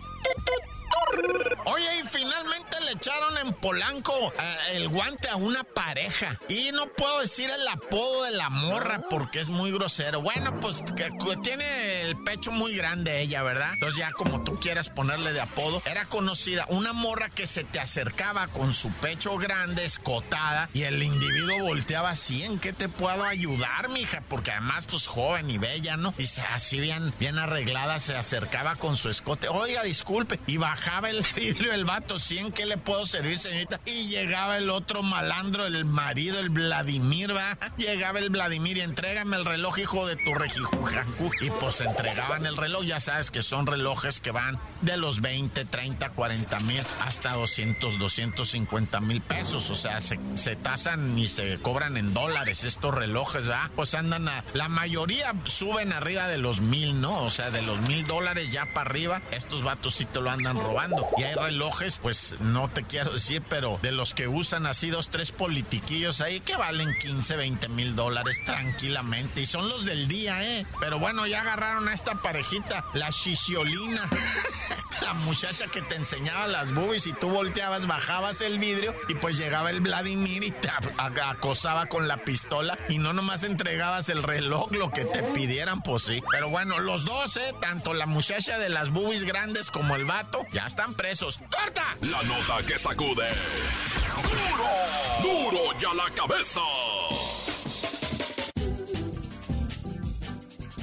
Oye, 1.65 2.01
y 2.01 2.07
finalmente 2.07 2.81
le 2.85 2.93
echaron 2.93 3.37
en 3.39 3.53
Polanco 3.53 4.33
eh, 4.41 4.57
el 4.73 4.89
guante 4.89 5.29
a 5.29 5.37
una 5.37 5.65
pareja. 5.65 6.41
Y 6.49 6.71
no 6.73 6.89
puedo 6.89 7.21
decir 7.21 7.51
el 7.51 7.69
apodo 7.69 8.25
de 8.25 8.31
la 8.31 8.49
morra 8.49 9.03
porque 9.11 9.41
es 9.41 9.51
muy 9.51 9.71
grosero. 9.71 10.23
Bueno, 10.23 10.59
pues 10.61 10.83
que, 10.97 11.11
tiene 11.43 12.03
el 12.03 12.17
pecho 12.23 12.53
muy 12.53 12.75
grande 12.77 13.21
ella, 13.21 13.43
¿verdad? 13.43 13.73
Entonces 13.75 13.99
ya 13.99 14.13
como 14.13 14.45
tú 14.45 14.59
quieras 14.59 14.89
ponerle 14.89 15.33
de 15.33 15.41
apodo, 15.41 15.83
era 15.85 16.07
conocida 16.07 16.65
una 16.69 16.93
morra 16.93 17.29
que 17.29 17.47
se 17.47 17.65
te 17.65 17.81
acercaba 17.81 18.49
con 18.49 18.73
su 18.73 18.91
pecho 18.91 19.37
grande, 19.37 19.85
escotada, 19.85 20.71
y 20.73 20.83
el 20.83 21.03
individuo 21.03 21.65
volteaba 21.65 22.11
así, 22.11 22.45
¿en 22.45 22.59
qué 22.59 22.73
te 22.73 22.89
puedo 22.89 23.25
ayudar, 23.25 23.89
mija? 23.91 24.23
Porque 24.29 24.53
además, 24.53 24.87
pues 24.87 25.07
joven 25.07 25.51
y 25.51 25.59
bella, 25.59 25.97
¿no? 25.97 26.15
Y 26.17 26.25
así 26.51 26.81
bien, 26.81 27.13
bien 27.19 27.39
arreglada 27.39 27.99
se 27.99 28.17
acercaba 28.17 28.77
con 28.77 28.97
su 28.97 29.11
escote. 29.11 29.49
Oiga, 29.49 29.83
disculpe. 29.83 30.41
Y 30.47 30.57
bajaba 30.57 30.78
el 31.07 31.25
vidrio 31.37 31.73
el 31.73 31.85
vato, 31.85 32.19
¿sí 32.19 32.39
en 32.39 32.53
qué 32.53 32.67
le 32.67 32.77
puedo 32.77 33.07
servir, 33.07 33.39
señorita? 33.39 33.81
Y 33.85 34.09
llegaba 34.09 34.59
el 34.59 34.71
otro 34.71 35.03
malandro, 35.03 35.67
el 35.67 35.85
marido, 35.85 36.39
el 36.41 36.51
Vladimir, 36.51 37.35
va. 37.35 37.59
Llegaba 37.77 38.19
el 38.19 38.31
Vladimir 38.31 38.79
y 38.79 38.81
entrégame 38.81 39.37
el 39.37 39.45
reloj, 39.45 39.79
hijo 39.79 40.07
de 40.07 40.17
tu 40.17 40.35
regijujancu. 40.35 41.31
Y 41.41 41.51
pues 41.51 41.81
entregaban 41.81 42.47
el 42.47 42.57
reloj, 42.57 42.85
ya 42.85 43.01
sabes 43.01 43.31
que 43.31 43.43
son 43.43 43.67
relojes 43.67 44.21
que 44.21 44.31
van 44.33 44.59
de 44.81 44.97
los 44.97 45.21
20, 45.21 45.65
30, 45.65 46.11
40 46.11 46.61
mil 46.61 46.83
hasta 47.01 47.33
200, 47.35 47.99
250 47.99 49.01
mil 49.01 49.21
pesos. 49.21 49.71
O 49.71 49.75
sea, 49.75 50.01
se, 50.01 50.19
se 50.35 50.57
tasan 50.57 51.19
y 51.19 51.29
se 51.29 51.61
cobran 51.61 51.97
en 51.97 52.13
dólares 52.13 52.65
estos 52.65 52.95
relojes, 52.95 53.49
¿va? 53.49 53.71
Pues 53.77 53.95
andan 53.95 54.29
a. 54.29 54.45
La 54.55 54.69
mayoría 54.69 55.35
suben 55.47 55.93
arriba 55.93 56.29
de 56.29 56.39
los 56.39 56.61
mil, 56.61 57.01
¿no? 57.01 57.23
O 57.23 57.31
sea, 57.31 57.51
de 57.51 57.63
los 57.63 57.81
mil 57.83 58.05
dólares 58.07 58.51
ya 58.51 58.67
para 58.75 58.91
arriba, 58.91 59.23
estos 59.31 59.63
vatos 59.63 59.95
sí 59.95 60.05
te 60.05 60.21
lo 60.21 60.31
andan 60.31 60.57
Y 61.17 61.23
hay 61.23 61.35
relojes, 61.35 61.99
pues 62.01 62.37
no 62.41 62.69
te 62.69 62.85
quiero 62.85 63.13
decir, 63.13 63.43
pero 63.49 63.79
de 63.83 63.93
los 63.93 64.15
que 64.15 64.29
usan 64.29 64.67
así 64.67 64.91
dos, 64.91 65.11
tres 65.11 65.33
politiquillos 65.33 66.21
ahí 66.21 66.41
que 66.41 66.57
valen 66.57 66.97
15, 67.01 67.37
20 67.37 67.69
mil 67.69 67.97
dólares 67.97 68.41
tranquilamente. 68.45 69.41
Y 69.43 69.47
son 69.47 69.69
los 69.69 69.85
del 69.85 70.09
día, 70.09 70.43
¿eh? 70.45 70.67
Pero 70.81 70.99
bueno, 70.99 71.27
ya 71.27 71.43
agarraron 71.43 71.89
a 71.89 71.95
esta 71.95 72.21
parejita, 72.23 72.85
la 72.95 73.11
Shisiolina. 73.11 74.09
la 75.03 75.15
muchacha 75.15 75.67
que 75.69 75.81
te 75.83 75.97
enseñaba 75.97 76.47
las 76.49 76.73
boobies 76.73 77.07
y 77.07 77.13
tú 77.13 77.31
volteabas, 77.31 77.87
bajabas 77.87 78.41
el 78.41 78.59
vidrio 78.59 78.95
y 79.09 79.15
pues 79.15 79.39
llegaba 79.39 79.71
el 79.71 79.81
Vladimir 79.81 80.45
y 80.45 80.51
te 80.51 80.71
acosaba 81.23 81.87
con 81.87 82.09
la 82.09 82.19
pistola 82.19 82.79
y 82.89 82.99
no 82.99 83.13
nomás 83.13 83.43
entregabas 83.43 84.09
el 84.09 84.23
reloj, 84.23 84.71
lo 84.73 84.91
que 84.91 85.05
te 85.05 85.23
pidieran, 85.23 85.83
pues 85.83 86.03
sí. 86.03 86.23
Pero 86.31 86.49
bueno, 86.51 86.79
los 86.79 87.05
dos, 87.05 87.37
¿eh? 87.37 87.55
Tanto 87.61 87.95
la 87.95 88.07
muchacha 88.07 88.59
de 88.59 88.69
las 88.69 88.91
boobies 88.91 89.25
grandes 89.25 89.71
como 89.71 89.97
el 89.97 90.05
vato 90.05 90.45
ya 90.59 90.67
están 90.67 90.93
presos. 90.95 91.39
¡Corta! 91.39 91.97
La 92.01 92.21
nota 92.25 92.67
que 92.67 92.77
sacude. 92.77 93.29
¡Duro! 95.23 95.23
¡Duro 95.23 95.61
ya 95.79 95.95
la 95.95 96.11
cabeza! 96.11 96.61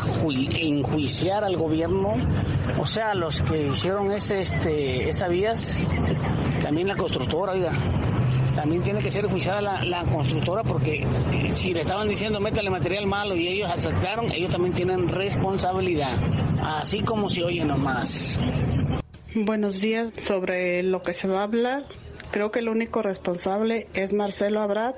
enjuiciar 0.59 1.43
al 1.43 1.55
gobierno, 1.55 2.15
o 2.79 2.85
sea, 2.85 3.13
los 3.13 3.43
que 3.43 3.67
hicieron 3.67 4.11
ese, 4.11 4.41
este, 4.41 5.07
esa 5.07 5.27
vías, 5.27 5.79
también 6.63 6.87
la 6.87 6.95
constructora, 6.95 7.51
oiga, 7.51 7.71
también 8.55 8.81
tiene 8.81 9.01
que 9.01 9.11
ser 9.11 9.25
enjuiciada 9.25 9.61
la, 9.61 9.83
la, 9.83 10.03
constructora 10.05 10.63
porque 10.63 11.05
si 11.49 11.75
le 11.75 11.81
estaban 11.81 12.07
diciendo 12.07 12.39
métale 12.39 12.71
material 12.71 13.05
malo 13.05 13.35
y 13.35 13.47
ellos 13.47 13.69
aceptaron, 13.69 14.31
ellos 14.31 14.49
también 14.49 14.73
tienen 14.73 15.09
responsabilidad, 15.09 16.17
así 16.63 17.01
como 17.01 17.29
si 17.29 17.43
oye 17.43 17.63
nomás. 17.63 18.39
Buenos 19.35 19.79
días, 19.79 20.11
sobre 20.23 20.81
lo 20.81 21.03
que 21.03 21.13
se 21.13 21.27
va 21.27 21.41
a 21.41 21.43
hablar, 21.43 21.85
creo 22.31 22.49
que 22.49 22.59
el 22.59 22.69
único 22.69 23.03
responsable 23.03 23.85
es 23.93 24.11
Marcelo 24.11 24.61
Abrat 24.61 24.95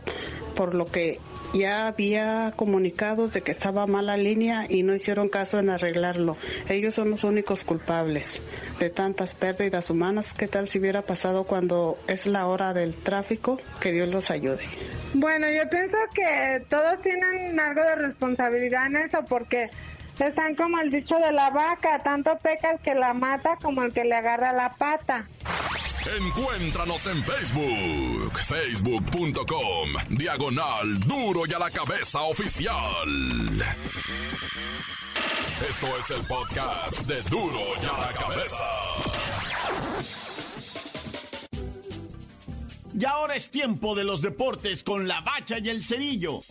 por 0.55 0.73
lo 0.73 0.85
que 0.85 1.19
ya 1.53 1.87
había 1.87 2.53
comunicados 2.55 3.33
de 3.33 3.41
que 3.41 3.51
estaba 3.51 3.87
mala 3.87 4.17
línea 4.17 4.65
y 4.69 4.83
no 4.83 4.95
hicieron 4.95 5.29
caso 5.29 5.59
en 5.59 5.69
arreglarlo. 5.69 6.37
Ellos 6.69 6.95
son 6.95 7.09
los 7.09 7.23
únicos 7.23 7.63
culpables 7.63 8.41
de 8.79 8.89
tantas 8.89 9.33
pérdidas 9.35 9.89
humanas. 9.89 10.33
¿Qué 10.33 10.47
tal 10.47 10.69
si 10.69 10.79
hubiera 10.79 11.01
pasado 11.01 11.45
cuando 11.45 11.97
es 12.07 12.25
la 12.25 12.47
hora 12.47 12.73
del 12.73 12.95
tráfico? 12.95 13.59
Que 13.79 13.91
Dios 13.91 14.09
los 14.09 14.31
ayude. 14.31 14.63
Bueno, 15.13 15.47
yo 15.49 15.69
pienso 15.69 15.97
que 16.13 16.65
todos 16.69 17.01
tienen 17.01 17.59
algo 17.59 17.81
de 17.81 17.95
responsabilidad 17.95 18.87
en 18.87 18.97
eso 18.97 19.19
porque 19.27 19.69
están 20.19 20.55
como 20.55 20.79
el 20.79 20.89
dicho 20.89 21.17
de 21.17 21.31
la 21.31 21.49
vaca, 21.49 22.01
tanto 22.03 22.37
peca 22.39 22.71
el 22.71 22.79
que 22.79 22.95
la 22.95 23.13
mata 23.13 23.57
como 23.61 23.83
el 23.83 23.93
que 23.93 24.03
le 24.03 24.15
agarra 24.15 24.51
la 24.51 24.73
pata. 24.73 25.27
Encuéntranos 26.15 27.05
en 27.07 27.23
Facebook, 27.23 28.39
facebook.com, 28.47 29.89
diagonal 30.09 30.99
duro 31.01 31.41
y 31.45 31.53
a 31.53 31.59
la 31.59 31.69
cabeza 31.69 32.21
oficial. 32.21 33.09
Esto 35.69 35.87
es 35.99 36.11
el 36.11 36.25
podcast 36.25 36.99
de 37.01 37.21
duro 37.23 37.59
y 37.81 37.85
a 37.85 38.07
la 38.07 38.13
cabeza. 38.13 38.63
Y 42.99 43.05
ahora 43.05 43.35
es 43.35 43.51
tiempo 43.51 43.93
de 43.93 44.05
los 44.05 44.21
deportes 44.21 44.83
con 44.83 45.07
la 45.07 45.21
bacha 45.21 45.57
y 45.59 45.69
el 45.69 45.83
cerillo. 45.83 46.41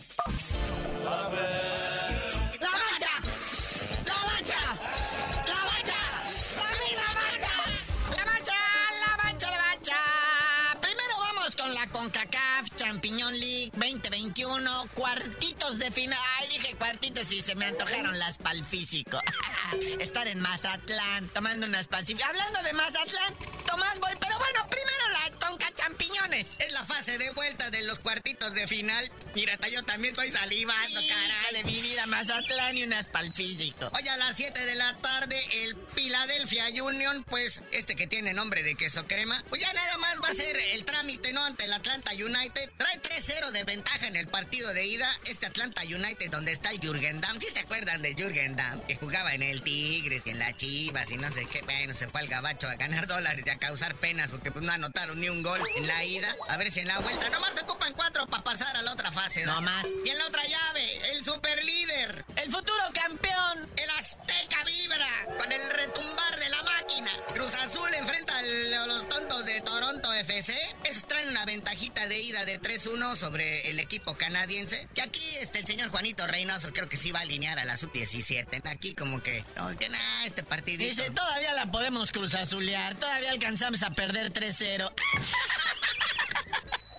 2021, 14.47 14.87
cuartitos 14.93 15.77
de 15.77 15.91
final. 15.91 16.19
Ay, 16.39 16.47
dije 16.49 16.75
cuartitos 16.75 17.31
y 17.31 17.41
se 17.41 17.55
me 17.55 17.65
antojaron 17.65 18.17
las 18.17 18.37
pal 18.37 18.63
físico. 18.63 19.19
Estar 19.99 20.27
en 20.27 20.39
Mazatlán, 20.39 21.27
tomando 21.29 21.65
unas 21.65 21.87
pacíficas. 21.87 22.29
Hablando 22.29 22.63
de 22.63 22.73
Mazatlán, 22.73 23.35
Tomás 23.65 23.99
voy, 23.99 24.13
pero 24.19 24.37
bueno, 24.39 24.67
primero 24.69 25.09
la 25.11 25.36
Conca 25.57 25.73
Champiñones. 25.73 26.55
Es 26.59 26.71
la 26.73 26.85
fase 26.85 27.17
de 27.17 27.31
vuelta 27.31 27.71
de 27.71 27.81
los 27.81 27.97
cuartitos 27.97 28.53
de 28.53 28.67
final. 28.67 29.09
Mira, 29.33 29.57
yo 29.71 29.83
también 29.83 30.13
estoy 30.13 30.31
salivando, 30.31 30.99
caray. 31.09 31.53
De 31.53 31.63
mi 31.63 31.81
vida, 31.81 32.05
Mazatlán 32.05 32.77
y 32.77 32.83
unas 32.83 33.07
pal 33.07 33.33
físico. 33.33 33.89
Hoy 33.93 34.07
a 34.07 34.17
las 34.17 34.35
7 34.35 34.65
de 34.65 34.75
la 34.75 34.95
tarde, 34.97 35.41
el 35.63 35.75
Philadelphia 35.95 36.67
Union, 36.83 37.23
pues 37.23 37.63
este 37.71 37.95
que 37.95 38.05
tiene 38.05 38.33
nombre 38.33 38.61
de 38.61 38.75
queso 38.75 39.07
crema, 39.07 39.43
pues 39.49 39.61
ya 39.61 39.73
nada 39.73 39.97
más 39.97 40.21
va 40.21 40.29
a 40.29 40.33
ser 40.33 40.57
el 40.57 40.85
trámite, 40.85 41.33
¿no? 41.33 41.43
Ante 41.43 41.65
el 41.65 41.73
Atlanta 41.73 42.11
United. 42.11 42.69
Trae 42.77 43.01
3-0 43.01 43.49
de 43.51 43.63
ventaja 43.63 44.07
en 44.07 44.15
el 44.15 44.27
partido 44.27 44.73
de 44.73 44.85
ida. 44.85 45.09
Este 45.25 45.47
Atlanta 45.47 45.81
United 45.83 46.29
donde 46.29 46.51
está 46.51 46.69
el 46.69 46.79
Jürgen 46.79 47.19
Damm. 47.19 47.39
¿Sí 47.39 47.47
se 47.51 47.61
acuerdan 47.61 48.03
de 48.03 48.13
Jürgen 48.13 48.55
Damm? 48.55 48.81
Que 48.81 48.95
jugaba 48.95 49.33
en 49.33 49.41
el 49.41 49.63
Tigres 49.63 50.21
y 50.25 50.29
en 50.31 50.39
la 50.39 50.55
Chivas 50.55 51.09
y 51.09 51.17
no 51.17 51.31
sé 51.31 51.47
qué. 51.47 51.61
Bueno, 51.63 51.93
se 51.93 52.07
fue 52.07 52.21
al 52.21 52.27
gabacho 52.27 52.67
a 52.69 52.75
ganar 52.75 53.07
dólares 53.07 53.43
y 53.45 53.49
a 53.49 53.57
causar 53.57 53.95
penas 53.95 54.29
porque 54.29 54.51
pues 54.51 54.63
no 54.63 54.71
anotaron 54.71 55.19
ni 55.19 55.29
un 55.29 55.41
gol 55.41 55.46
en 55.55 55.87
la 55.87 56.03
ida. 56.03 56.35
A 56.49 56.57
ver 56.57 56.71
si 56.71 56.81
en 56.81 56.87
la 56.87 56.99
vuelta 56.99 57.29
nomás 57.29 57.53
se 57.53 57.61
ocupan 57.61 57.93
cuatro 57.93 58.27
para 58.27 58.43
pasar 58.43 58.75
a 58.75 58.81
la 58.81 58.91
otra 58.91 59.11
fase. 59.11 59.45
¿no? 59.45 59.61
más. 59.61 59.85
Y 60.05 60.09
en 60.09 60.17
la 60.17 60.27
otra 60.27 60.43
llave, 60.45 61.11
el 61.11 61.23
super 61.23 61.63
líder. 61.63 62.25
El 62.35 62.51
futuro 62.51 62.83
campeón. 62.93 63.69
El 63.77 63.89
Azteca 63.91 64.63
vibra 64.65 65.07
con 65.37 65.51
el 65.51 65.69
retumbar 65.69 66.39
de 66.39 66.49
la 66.49 66.63
máquina. 66.63 67.11
Cruz 67.33 67.53
Azul 67.55 67.93
enfrenta 67.93 68.37
a 68.37 68.87
los 68.87 69.07
tontos 69.09 69.45
de 69.45 69.61
Toronto 69.61 70.13
FC. 70.13 70.53
Esos 70.83 71.07
traen 71.07 71.29
una 71.29 71.45
ventajita 71.45 72.07
de 72.07 72.19
ida 72.19 72.45
de 72.45 72.59
3-1 72.61 73.15
sobre 73.15 73.69
el 73.69 73.79
equipo 73.79 74.15
canadiense. 74.15 74.87
Que 74.93 75.01
aquí 75.01 75.23
este, 75.39 75.59
el 75.59 75.67
señor 75.67 75.89
Juanito 75.89 76.25
Reynoso 76.27 76.71
creo 76.73 76.89
que 76.89 76.97
sí 76.97 77.11
va 77.11 77.19
a 77.19 77.21
alinear 77.23 77.59
a 77.59 77.65
la 77.65 77.77
sub-17. 77.77 78.61
Aquí 78.65 78.93
como 78.95 79.21
que, 79.21 79.43
no, 79.55 79.75
que 79.77 79.89
nada, 79.89 80.25
este 80.25 80.43
partido. 80.43 80.83
Dice, 80.83 81.09
todavía 81.11 81.53
la 81.53 81.71
podemos 81.71 82.11
Cruz 82.11 82.35
Azulear. 82.35 82.95
Todavía 82.95 83.31
alcanzamos 83.31 83.83
a 83.83 83.91
perder 83.91 84.31
3-0. 84.31 84.91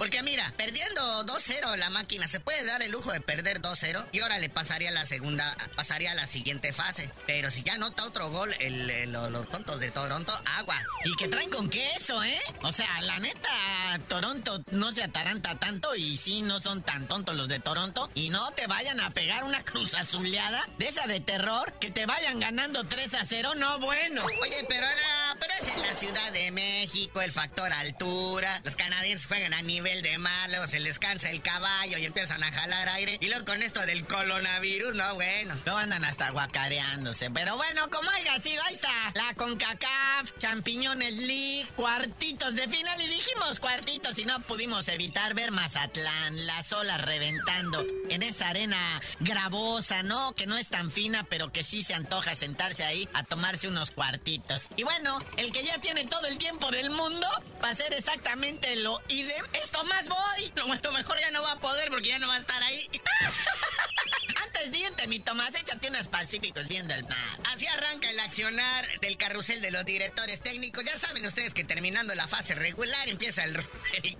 Porque 0.09 0.23
mira, 0.23 0.55
perdiendo 0.57 1.27
2-0 1.27 1.77
la 1.77 1.91
máquina, 1.91 2.27
se 2.27 2.41
puede 2.41 2.65
dar 2.65 2.81
el 2.81 2.93
lujo 2.93 3.13
de 3.13 3.21
perder 3.21 3.61
2-0 3.61 4.07
y 4.11 4.21
ahora 4.21 4.39
le 4.39 4.49
pasaría 4.49 4.89
a 4.89 4.93
la 4.93 5.05
segunda, 5.05 5.55
pasaría 5.77 6.13
a 6.13 6.15
la 6.15 6.27
siguiente 6.27 6.73
fase. 6.73 7.11
Pero 7.27 7.51
si 7.51 7.63
ya 7.63 7.77
nota 7.77 8.05
otro 8.05 8.31
gol 8.31 8.55
el, 8.59 9.13
los 9.13 9.51
tontos 9.51 9.81
de 9.81 9.91
Toronto, 9.91 10.33
aguas. 10.57 10.83
Y 11.05 11.15
que 11.17 11.29
traen 11.29 11.51
con 11.51 11.69
queso, 11.69 12.25
¿eh? 12.25 12.41
O 12.63 12.73
sea, 12.73 13.03
la 13.03 13.19
neta, 13.19 13.51
Toronto 14.09 14.63
no 14.71 14.95
se 14.95 15.03
ataranta 15.03 15.59
tanto 15.59 15.95
y 15.95 16.17
sí, 16.17 16.41
no 16.41 16.59
son 16.59 16.83
tan 16.83 17.07
tontos 17.07 17.37
los 17.37 17.49
de 17.49 17.61
Toronto. 17.61 18.09
Y 18.15 18.31
no 18.31 18.51
te 18.53 18.67
vayan 18.67 19.01
a 19.01 19.11
pegar 19.11 19.45
una 19.45 19.63
cruz 19.63 19.93
azuleada 19.93 20.67
de 20.79 20.89
esa 20.89 21.07
de 21.07 21.21
terror, 21.21 21.71
que 21.81 21.91
te 21.91 22.07
vayan 22.07 22.41
ganando 22.41 22.83
3 22.85 23.15
0, 23.25 23.57
no 23.57 23.79
bueno. 23.79 24.25
Oye, 24.25 24.65
pero, 24.71 24.87
pero 25.39 25.53
es 25.61 25.69
en 25.69 25.83
la 25.83 25.93
Ciudad 25.93 26.33
de 26.33 26.51
México, 26.51 27.21
el 27.21 27.31
factor 27.31 27.75
altura. 27.75 28.63
Los 28.65 28.75
canadienses 28.75 29.27
juegan 29.27 29.53
a 29.53 29.61
nivel 29.61 29.98
de 30.03 30.19
malo, 30.19 30.67
se 30.67 30.81
les 30.81 30.99
cansa 30.99 31.31
el 31.31 31.43
caballo 31.43 31.99
y 31.99 32.05
empiezan 32.05 32.43
a 32.43 32.53
jalar 32.53 32.89
aire. 32.91 33.19
Y 33.21 33.27
luego 33.27 33.45
con 33.45 33.63
esto 33.63 33.85
del 33.87 34.05
coronavirus, 34.05 34.95
no, 34.95 35.15
bueno. 35.15 35.55
No 35.67 35.77
andan 35.77 36.05
hasta 36.05 36.31
guacareándose. 36.31 37.31
Pero 37.31 37.57
bueno, 37.57 37.89
como 37.91 38.11
haya 38.11 38.39
sido, 38.41 38.63
ahí 38.65 38.75
está. 38.75 39.13
La 39.15 39.35
CONCACAF, 39.35 40.39
Champiñones 40.39 41.15
League, 41.19 41.67
cuartitos 41.77 42.55
de 42.55 42.69
final. 42.69 43.01
Y 43.01 43.09
dijimos 43.09 43.61
cuartitos 43.61 44.19
y 44.19 44.25
no 44.25 44.41
pudimos 44.41 44.89
evitar 44.89 45.35
ver 45.35 45.51
Mazatlán, 45.51 46.47
las 46.47 46.73
olas 46.73 47.01
reventando 47.03 47.85
en 48.09 48.23
esa 48.23 48.49
arena 48.49 49.01
gravosa, 49.21 50.03
¿no? 50.03 50.35
Que 50.35 50.47
no 50.47 50.57
es 50.57 50.69
tan 50.69 50.91
fina, 50.91 51.25
pero 51.25 51.53
que 51.53 51.65
sí 51.65 51.83
se 51.83 51.95
antoja 51.95 52.35
sentarse 52.35 52.85
ahí 52.85 53.09
a 53.15 53.25
tomarse 53.25 53.69
unos 53.69 53.91
cuartitos. 53.91 54.69
Y 54.77 54.83
bueno, 54.85 55.19
el 55.37 55.53
que 55.53 55.65
ya 55.65 55.79
tiene 55.81 56.05
todo 56.05 56.27
el 56.27 56.39
tiempo 56.39 56.71
del 56.71 56.91
mundo 56.91 57.27
va 57.63 57.71
a 57.71 57.75
ser 57.75 57.93
exactamente 57.93 58.77
lo 58.77 59.01
idem. 59.09 59.45
Esto 59.63 59.83
más 59.89 60.09
voy. 60.09 60.53
Lo, 60.55 60.93
mejor 60.93 61.19
ya 61.19 61.31
no 61.31 61.43
va 61.43 61.53
a 61.53 61.61
poder 61.61 61.91
porque 61.91 62.09
ya 62.09 62.19
no 62.19 62.29
va 62.29 62.37
a 62.37 62.39
estar 62.39 62.63
ahí. 62.63 62.89
De 64.59 64.77
irte, 64.77 65.07
mi 65.07 65.21
Tomás, 65.21 65.55
échate 65.55 65.89
unos 65.89 66.09
pacíficos 66.09 66.67
viendo 66.67 66.93
el 66.93 67.05
mar. 67.05 67.39
Así 67.45 67.67
arranca 67.69 68.11
el 68.11 68.19
accionar 68.19 68.87
del 69.01 69.17
carrusel 69.17 69.63
de 69.63 69.71
los 69.71 69.85
directores 69.85 70.43
técnicos. 70.43 70.85
Ya 70.85 70.99
saben 70.99 71.25
ustedes 71.25 71.55
que 71.55 71.65
terminando 71.65 72.15
la 72.17 72.27
fase 72.27 72.55
regular 72.55 73.09
empieza 73.09 73.45
el, 73.45 73.57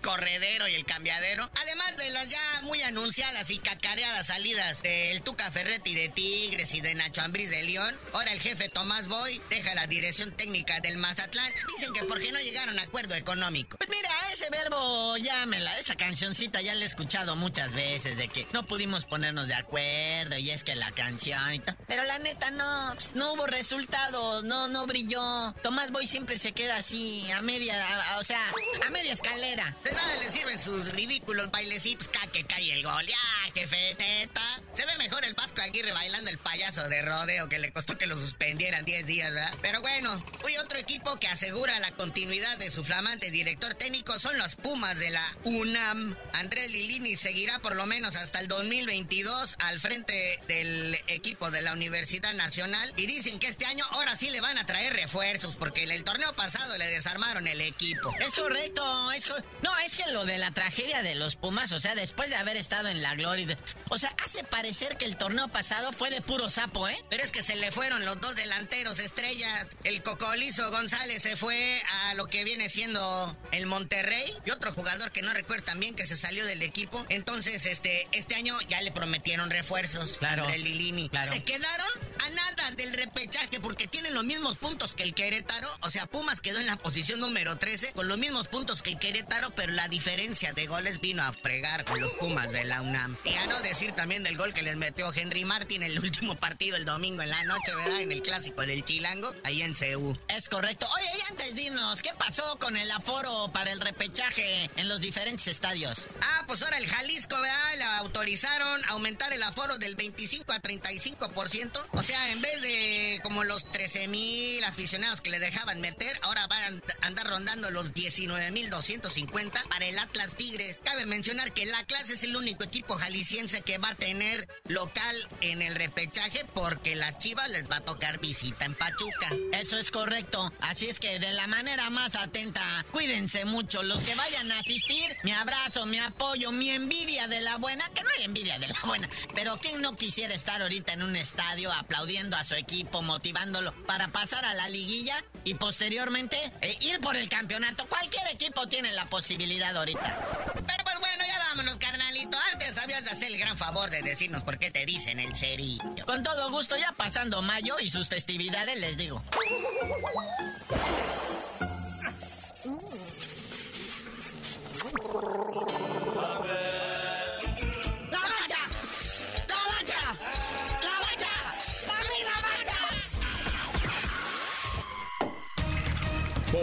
corredero 0.01 0.69
y 0.69 0.75
el 0.75 0.87
cambiadero. 0.87 1.51
Además 1.61 1.97
de 1.97 2.11
las 2.11 2.29
ya 2.29 2.61
muy 2.63 2.81
anunciadas 2.83 3.51
y 3.51 3.59
cacareadas 3.59 4.29
salidas 4.29 4.81
del 4.83 5.23
Tuca 5.23 5.51
Ferretti 5.51 5.95
de 5.95 6.09
Tigres 6.09 6.73
y 6.73 6.81
de 6.81 6.95
Nacho 6.95 7.21
Ambriz 7.21 7.51
de 7.51 7.65
León, 7.65 7.95
ahora 8.15 8.33
el 8.33 8.41
jefe 8.41 8.69
Tomás 8.69 9.09
Boy 9.09 9.43
deja 9.51 9.75
la 9.75 9.87
dirección 9.87 10.31
técnica 10.31 10.81
del 10.81 10.99
Mazatlán. 10.99 11.53
Dicen 11.75 11.93
que 11.93 12.05
porque 12.05 12.33
no 12.33 12.41
llegaron 12.41 12.79
a 12.79 12.83
acuerdo 12.83 13.17
económico. 13.17 13.77
Pues 13.77 13.91
mira, 13.91 14.11
ese 14.33 14.49
verbo 14.51 15.17
ya 15.19 15.47
esa 15.79 15.97
cancioncita 15.97 16.61
ya 16.61 16.75
la 16.75 16.85
he 16.85 16.87
escuchado 16.87 17.37
muchas 17.37 17.75
veces 17.75 18.17
de 18.17 18.29
que 18.29 18.47
no 18.53 18.67
pudimos 18.67 19.05
ponernos 19.05 19.47
de 19.49 19.55
acuerdo 19.55 20.28
y 20.37 20.51
es 20.51 20.65
que 20.65 20.75
la 20.75 20.91
canción 20.93 21.55
y. 21.55 21.63
Pero 21.87 22.05
la 22.05 22.19
neta 22.19 22.51
no, 22.51 22.95
no 23.15 23.33
hubo 23.33 23.47
resultados, 23.47 24.45
no, 24.45 24.69
no 24.69 24.87
brilló. 24.87 25.55
Tomás 25.63 25.91
Boy 25.91 26.07
siempre 26.07 26.39
se 26.39 26.53
queda 26.53 26.77
así, 26.77 27.31
a 27.31 27.41
media, 27.41 27.75
o 28.19 28.25
sea, 28.25 28.41
a 28.87 28.91
media 28.91 29.13
escalera. 29.13 29.77
De 29.85 29.93
nada 29.93 30.17
le 30.17 30.31
sirven 30.31 30.59
sus 30.59 30.93
ridículos 30.93 31.51
bailecitos, 31.51 32.09
ca 32.09 32.27
que 32.27 32.45
cae 32.45 32.73
el 32.73 32.83
gol, 32.83 33.07
ya, 33.07 33.53
jefe, 33.55 33.95
neta. 33.99 34.61
Se 34.75 34.85
ve 34.87 34.97
mejor 34.97 35.25
el 35.25 35.35
Vasco 35.35 35.61
Aguirre 35.63 35.93
bailando 35.93 36.31
el 36.31 36.39
payaso 36.39 36.89
de 36.89 37.03
rodeo 37.03 37.49
que 37.49 37.59
le 37.59 37.73
costó 37.73 37.97
que 37.97 38.07
lo 38.07 38.17
suspendieran 38.17 38.85
10 38.85 39.07
días, 39.07 39.33
¿verdad? 39.33 39.55
Pero 39.63 39.81
bueno, 39.81 40.23
hoy 40.45 40.57
otro 40.59 40.79
equipo 40.79 41.19
que 41.19 41.29
asegura 41.29 41.79
la 41.79 41.93
continuidad 41.93 42.59
de 42.59 42.71
su 42.71 42.85
flamante 42.85 43.31
director 43.31 43.75
técnico 43.75 44.19
son 44.19 44.37
los 44.39 44.57
Pumas 44.57 44.99
de 44.99 45.11
la 45.11 45.25
UNAM. 45.45 46.17
Andrés 46.33 46.71
Lilini 46.71 47.17
seguirá 47.17 47.59
por 47.59 47.77
lo 47.77 47.87
menos 47.87 48.17
hasta 48.17 48.41
el 48.41 48.49
2022 48.49 49.57
al 49.59 49.81
frente 49.81 50.13
del 50.47 50.99
equipo 51.07 51.51
de 51.51 51.63
la 51.63 51.73
Universidad 51.73 52.35
Nacional 52.35 52.93
y 52.97 53.07
dicen 53.07 53.39
que 53.39 53.47
este 53.47 53.67
año 53.67 53.85
ahora 53.93 54.17
sí 54.17 54.31
le 54.31 54.41
van 54.41 54.59
a 54.59 54.67
traer 54.67 54.93
refuerzos 54.95 55.57
porque 55.57 55.83
en 55.83 55.91
el 55.91 56.05
torneo 56.05 56.33
pasado 56.33 56.77
le 56.77 56.87
desarmaron 56.87 57.47
el 57.47 57.61
equipo. 57.61 58.15
Es 58.21 58.35
correcto, 58.35 59.13
es 59.13 59.33
no, 59.63 59.77
es 59.79 59.97
que 59.97 60.11
lo 60.13 60.25
de 60.25 60.39
la 60.39 60.51
tragedia 60.53 61.03
de 61.03 61.15
los 61.15 61.37
Pumas, 61.37 61.73
o 61.73 61.81
sea, 61.81 61.95
después 61.95 62.31
de 62.31 62.37
haber 62.37 62.57
estado 62.57 62.89
en 62.89 63.03
la 63.03 63.15
gloria, 63.15 63.57
o 63.89 63.99
sea, 63.99 64.15
hace 64.25 64.45
parecer 64.45 64.97
que 64.97 65.05
el 65.05 65.17
torneo 65.17 65.49
pasado 65.49 65.93
fue 65.93 66.11
de 66.11 66.21
puro 66.21 66.51
sapo, 66.51 66.89
¿eh? 66.89 66.99
Pero 67.11 67.23
es 67.23 67.31
que 67.31 67.43
se 67.43 67.57
le 67.57 67.71
fueron 67.73 68.05
los 68.05 68.21
dos 68.21 68.35
delanteros 68.35 68.99
estrellas. 68.99 69.69
El 69.85 70.03
Cocolizo 70.03 70.71
González 70.71 71.23
se 71.23 71.37
fue 71.37 71.83
a 72.05 72.15
lo 72.15 72.27
que 72.27 72.45
viene 72.45 72.69
siendo 72.69 73.37
el 73.53 73.67
Monterrey 73.67 74.33
y 74.45 74.51
otro 74.51 74.73
jugador 74.73 75.13
que 75.13 75.23
no 75.23 75.33
recuerdo 75.33 75.65
también 75.65 75.95
que 75.95 76.07
se 76.07 76.17
salió 76.17 76.47
del 76.47 76.63
equipo. 76.63 77.05
Entonces, 77.09 77.67
este, 77.67 78.09
este 78.13 78.35
año 78.35 78.59
ya 78.69 78.81
le 78.81 78.93
prometieron 78.93 79.51
refuerzos. 79.51 80.08
Claro. 80.19 80.49
Lilini. 80.49 81.09
Claro. 81.09 81.31
Se 81.31 81.43
quedaron 81.43 81.87
a 82.25 82.31
nada 82.31 82.71
del 82.73 82.93
repechaje 82.95 83.61
porque 83.61 83.87
tienen 83.87 84.15
los 84.15 84.25
mismos 84.25 84.57
puntos 84.57 84.95
que 84.95 85.03
el 85.03 85.15
Querétaro. 85.15 85.69
O 85.83 85.91
sea, 85.91 86.07
Pumas 86.07 86.41
quedó 86.41 86.59
en 86.59 86.67
la 86.67 86.77
posición 86.77 87.21
número 87.21 87.57
13 87.57 87.93
con 87.93 88.09
los 88.09 88.19
mismos 88.19 88.49
puntos 88.49 88.83
que 88.83 88.91
el 88.91 88.99
Querétaro, 88.99 89.51
pero 89.51 89.73
la 89.73 89.89
diferencia 89.89 90.53
de 90.53 90.67
goles 90.67 91.01
vino 91.01 91.23
a 91.23 91.33
fregar 91.33 91.85
con 91.85 92.01
los 92.01 92.15
Pumas 92.15 92.53
de 92.53 92.65
la 92.65 92.83
UNAM. 92.83 93.17
Y 93.25 93.35
a 93.35 93.47
no 93.47 93.61
decir 93.61 93.93
también 93.93 94.23
del 94.23 94.37
gol 94.37 94.53
que 94.55 94.63
les 94.63 94.77
metió 94.77 95.13
Henry 95.15 95.45
Martin 95.45 95.83
en 95.83 95.93
el 95.93 95.99
último 95.99 96.35
partido 96.37 96.77
el 96.77 96.85
domingo 96.85 97.23
en 97.23 97.31
la 97.31 97.45
noche, 97.45 97.75
¿verdad? 97.75 98.01
En 98.03 98.13
el 98.13 98.23
clásico 98.23 98.63
del 98.63 98.85
Chilango, 98.85 99.35
ahí 99.45 99.63
en 99.63 99.75
CU. 99.75 100.17
Es 100.29 100.49
correcto. 100.49 100.87
Oye, 100.95 101.07
y 101.19 101.31
antes 101.31 101.55
dinos, 101.55 102.03
¿qué 102.03 102.11
pasó 102.19 102.59
con 102.59 102.77
el 102.77 102.91
aforo 102.91 103.51
para 103.53 103.73
el 103.73 103.81
repechaje 103.81 104.71
en 104.77 104.89
los 104.89 105.01
diferentes 105.01 105.47
estadios. 105.47 106.07
Ah, 106.21 106.45
pues 106.47 106.63
ahora 106.63 106.79
el 106.79 106.87
Jalisco, 106.87 107.41
¿verdad? 107.41 107.77
Le 107.77 107.85
autorizaron 107.85 108.85
aumentar 108.89 109.33
el 109.33 109.43
aforo 109.43 109.79
del 109.79 109.97
25 109.99 110.53
a 110.53 110.63
35%. 110.63 111.87
O 111.93 112.03
sea, 112.03 112.33
en 112.33 112.41
vez 112.41 112.63
de 112.63 113.21
como 113.23 113.45
los 113.45 113.65
13 113.71 114.09
mil 114.09 114.63
aficionados 114.65 115.21
que 115.21 115.31
le 115.31 115.41
dejaban 115.41 115.81
meter, 115.81 116.19
ahora 116.23 116.47
van 116.47 116.81
a 117.03 117.07
andar 117.07 117.27
rondando 117.27 117.71
los 117.71 117.93
19 117.93 118.51
mil 118.53 118.71
250 118.71 119.65
para 119.69 119.87
el 119.87 119.99
Atlas 119.99 120.37
Tigres. 120.37 120.81
Cabe 120.85 121.05
mencionar 121.05 121.53
que 121.53 121.65
el 121.65 121.75
Atlas 121.75 122.09
es 122.11 122.23
el 122.23 122.37
único 122.37 122.65
equipo 122.65 122.95
jalisciense 122.95 123.63
que 123.63 123.79
va 123.79 123.91
a 123.91 123.95
tener 123.95 124.49
local 124.69 125.29
en 125.41 125.63
el 125.63 125.75
repechaje 125.75 126.47
porque 126.55 126.95
las 126.95 127.19
Chivas 127.19 127.51
les 127.51 127.69
va 127.71 127.77
a 127.77 127.85
tocar 127.85 128.21
visita 128.21 128.65
en 128.65 128.75
Pachuca. 128.75 129.31
Eso 129.53 129.77
es 129.79 129.91
correcto. 129.91 130.53
Así 130.61 130.87
es 130.87 131.01
que 131.01 131.19
de 131.19 131.33
la 131.33 131.49
manera 131.49 131.91
más 131.91 132.15
atenta, 132.15 132.63
cuídense 132.93 133.45
mucho. 133.45 133.83
Los 133.83 134.05
que 134.05 134.15
vayan 134.15 134.53
a 134.53 134.61
asistir, 134.61 135.17
mi 135.25 135.33
abrazo, 135.33 135.87
mi 135.87 135.99
apoyo, 135.99 136.53
mi 136.53 136.71
envidia 136.71 137.27
de 137.27 137.41
la 137.41 137.57
buena, 137.57 137.89
que 137.91 138.03
no 138.03 138.11
hay 138.17 138.25
envidia 138.25 138.59
de 138.61 138.69
la 138.69 138.81
buena, 138.85 139.09
pero 139.35 139.57
¿quién 139.57 139.83
no 139.83 139.88
no 139.89 139.97
quisiera 139.97 140.35
estar 140.35 140.61
ahorita 140.61 140.93
en 140.93 141.03
un 141.03 141.17
estadio 141.17 141.73
aplaudiendo 141.73 142.37
a 142.37 142.45
su 142.45 142.55
equipo, 142.55 143.01
motivándolo 143.01 143.73
para 143.87 144.09
pasar 144.09 144.45
a 144.45 144.53
la 144.53 144.69
liguilla 144.69 145.25
y 145.45 145.55
posteriormente 145.55 146.37
eh, 146.61 146.77
ir 146.81 147.01
por 147.01 147.17
el 147.17 147.31
campeonato? 147.31 147.87
Cualquier 147.87 148.27
equipo 148.31 148.69
tiene 148.69 148.93
la 148.93 149.07
posibilidad 149.07 149.75
ahorita. 149.75 150.19
Pero 150.67 150.85
pues 150.85 150.99
bueno, 151.01 151.25
ya 151.27 151.39
vámonos, 151.39 151.79
carnalito. 151.79 152.37
Antes 152.53 152.77
habías 152.77 153.03
de 153.03 153.13
hacer 153.13 153.33
el 153.33 153.39
gran 153.39 153.57
favor 153.57 153.89
de 153.89 154.03
decirnos 154.03 154.43
por 154.43 154.59
qué 154.59 154.71
te 154.71 154.85
dicen 154.85 155.21
el 155.21 155.35
cerillo. 155.35 155.83
Con 156.05 156.23
todo 156.23 156.51
gusto, 156.51 156.77
ya 156.77 156.93
pasando 156.93 157.41
mayo 157.41 157.79
y 157.81 157.89
sus 157.89 158.11
festividades, 158.11 158.79
les 158.79 158.99
digo. 158.99 159.23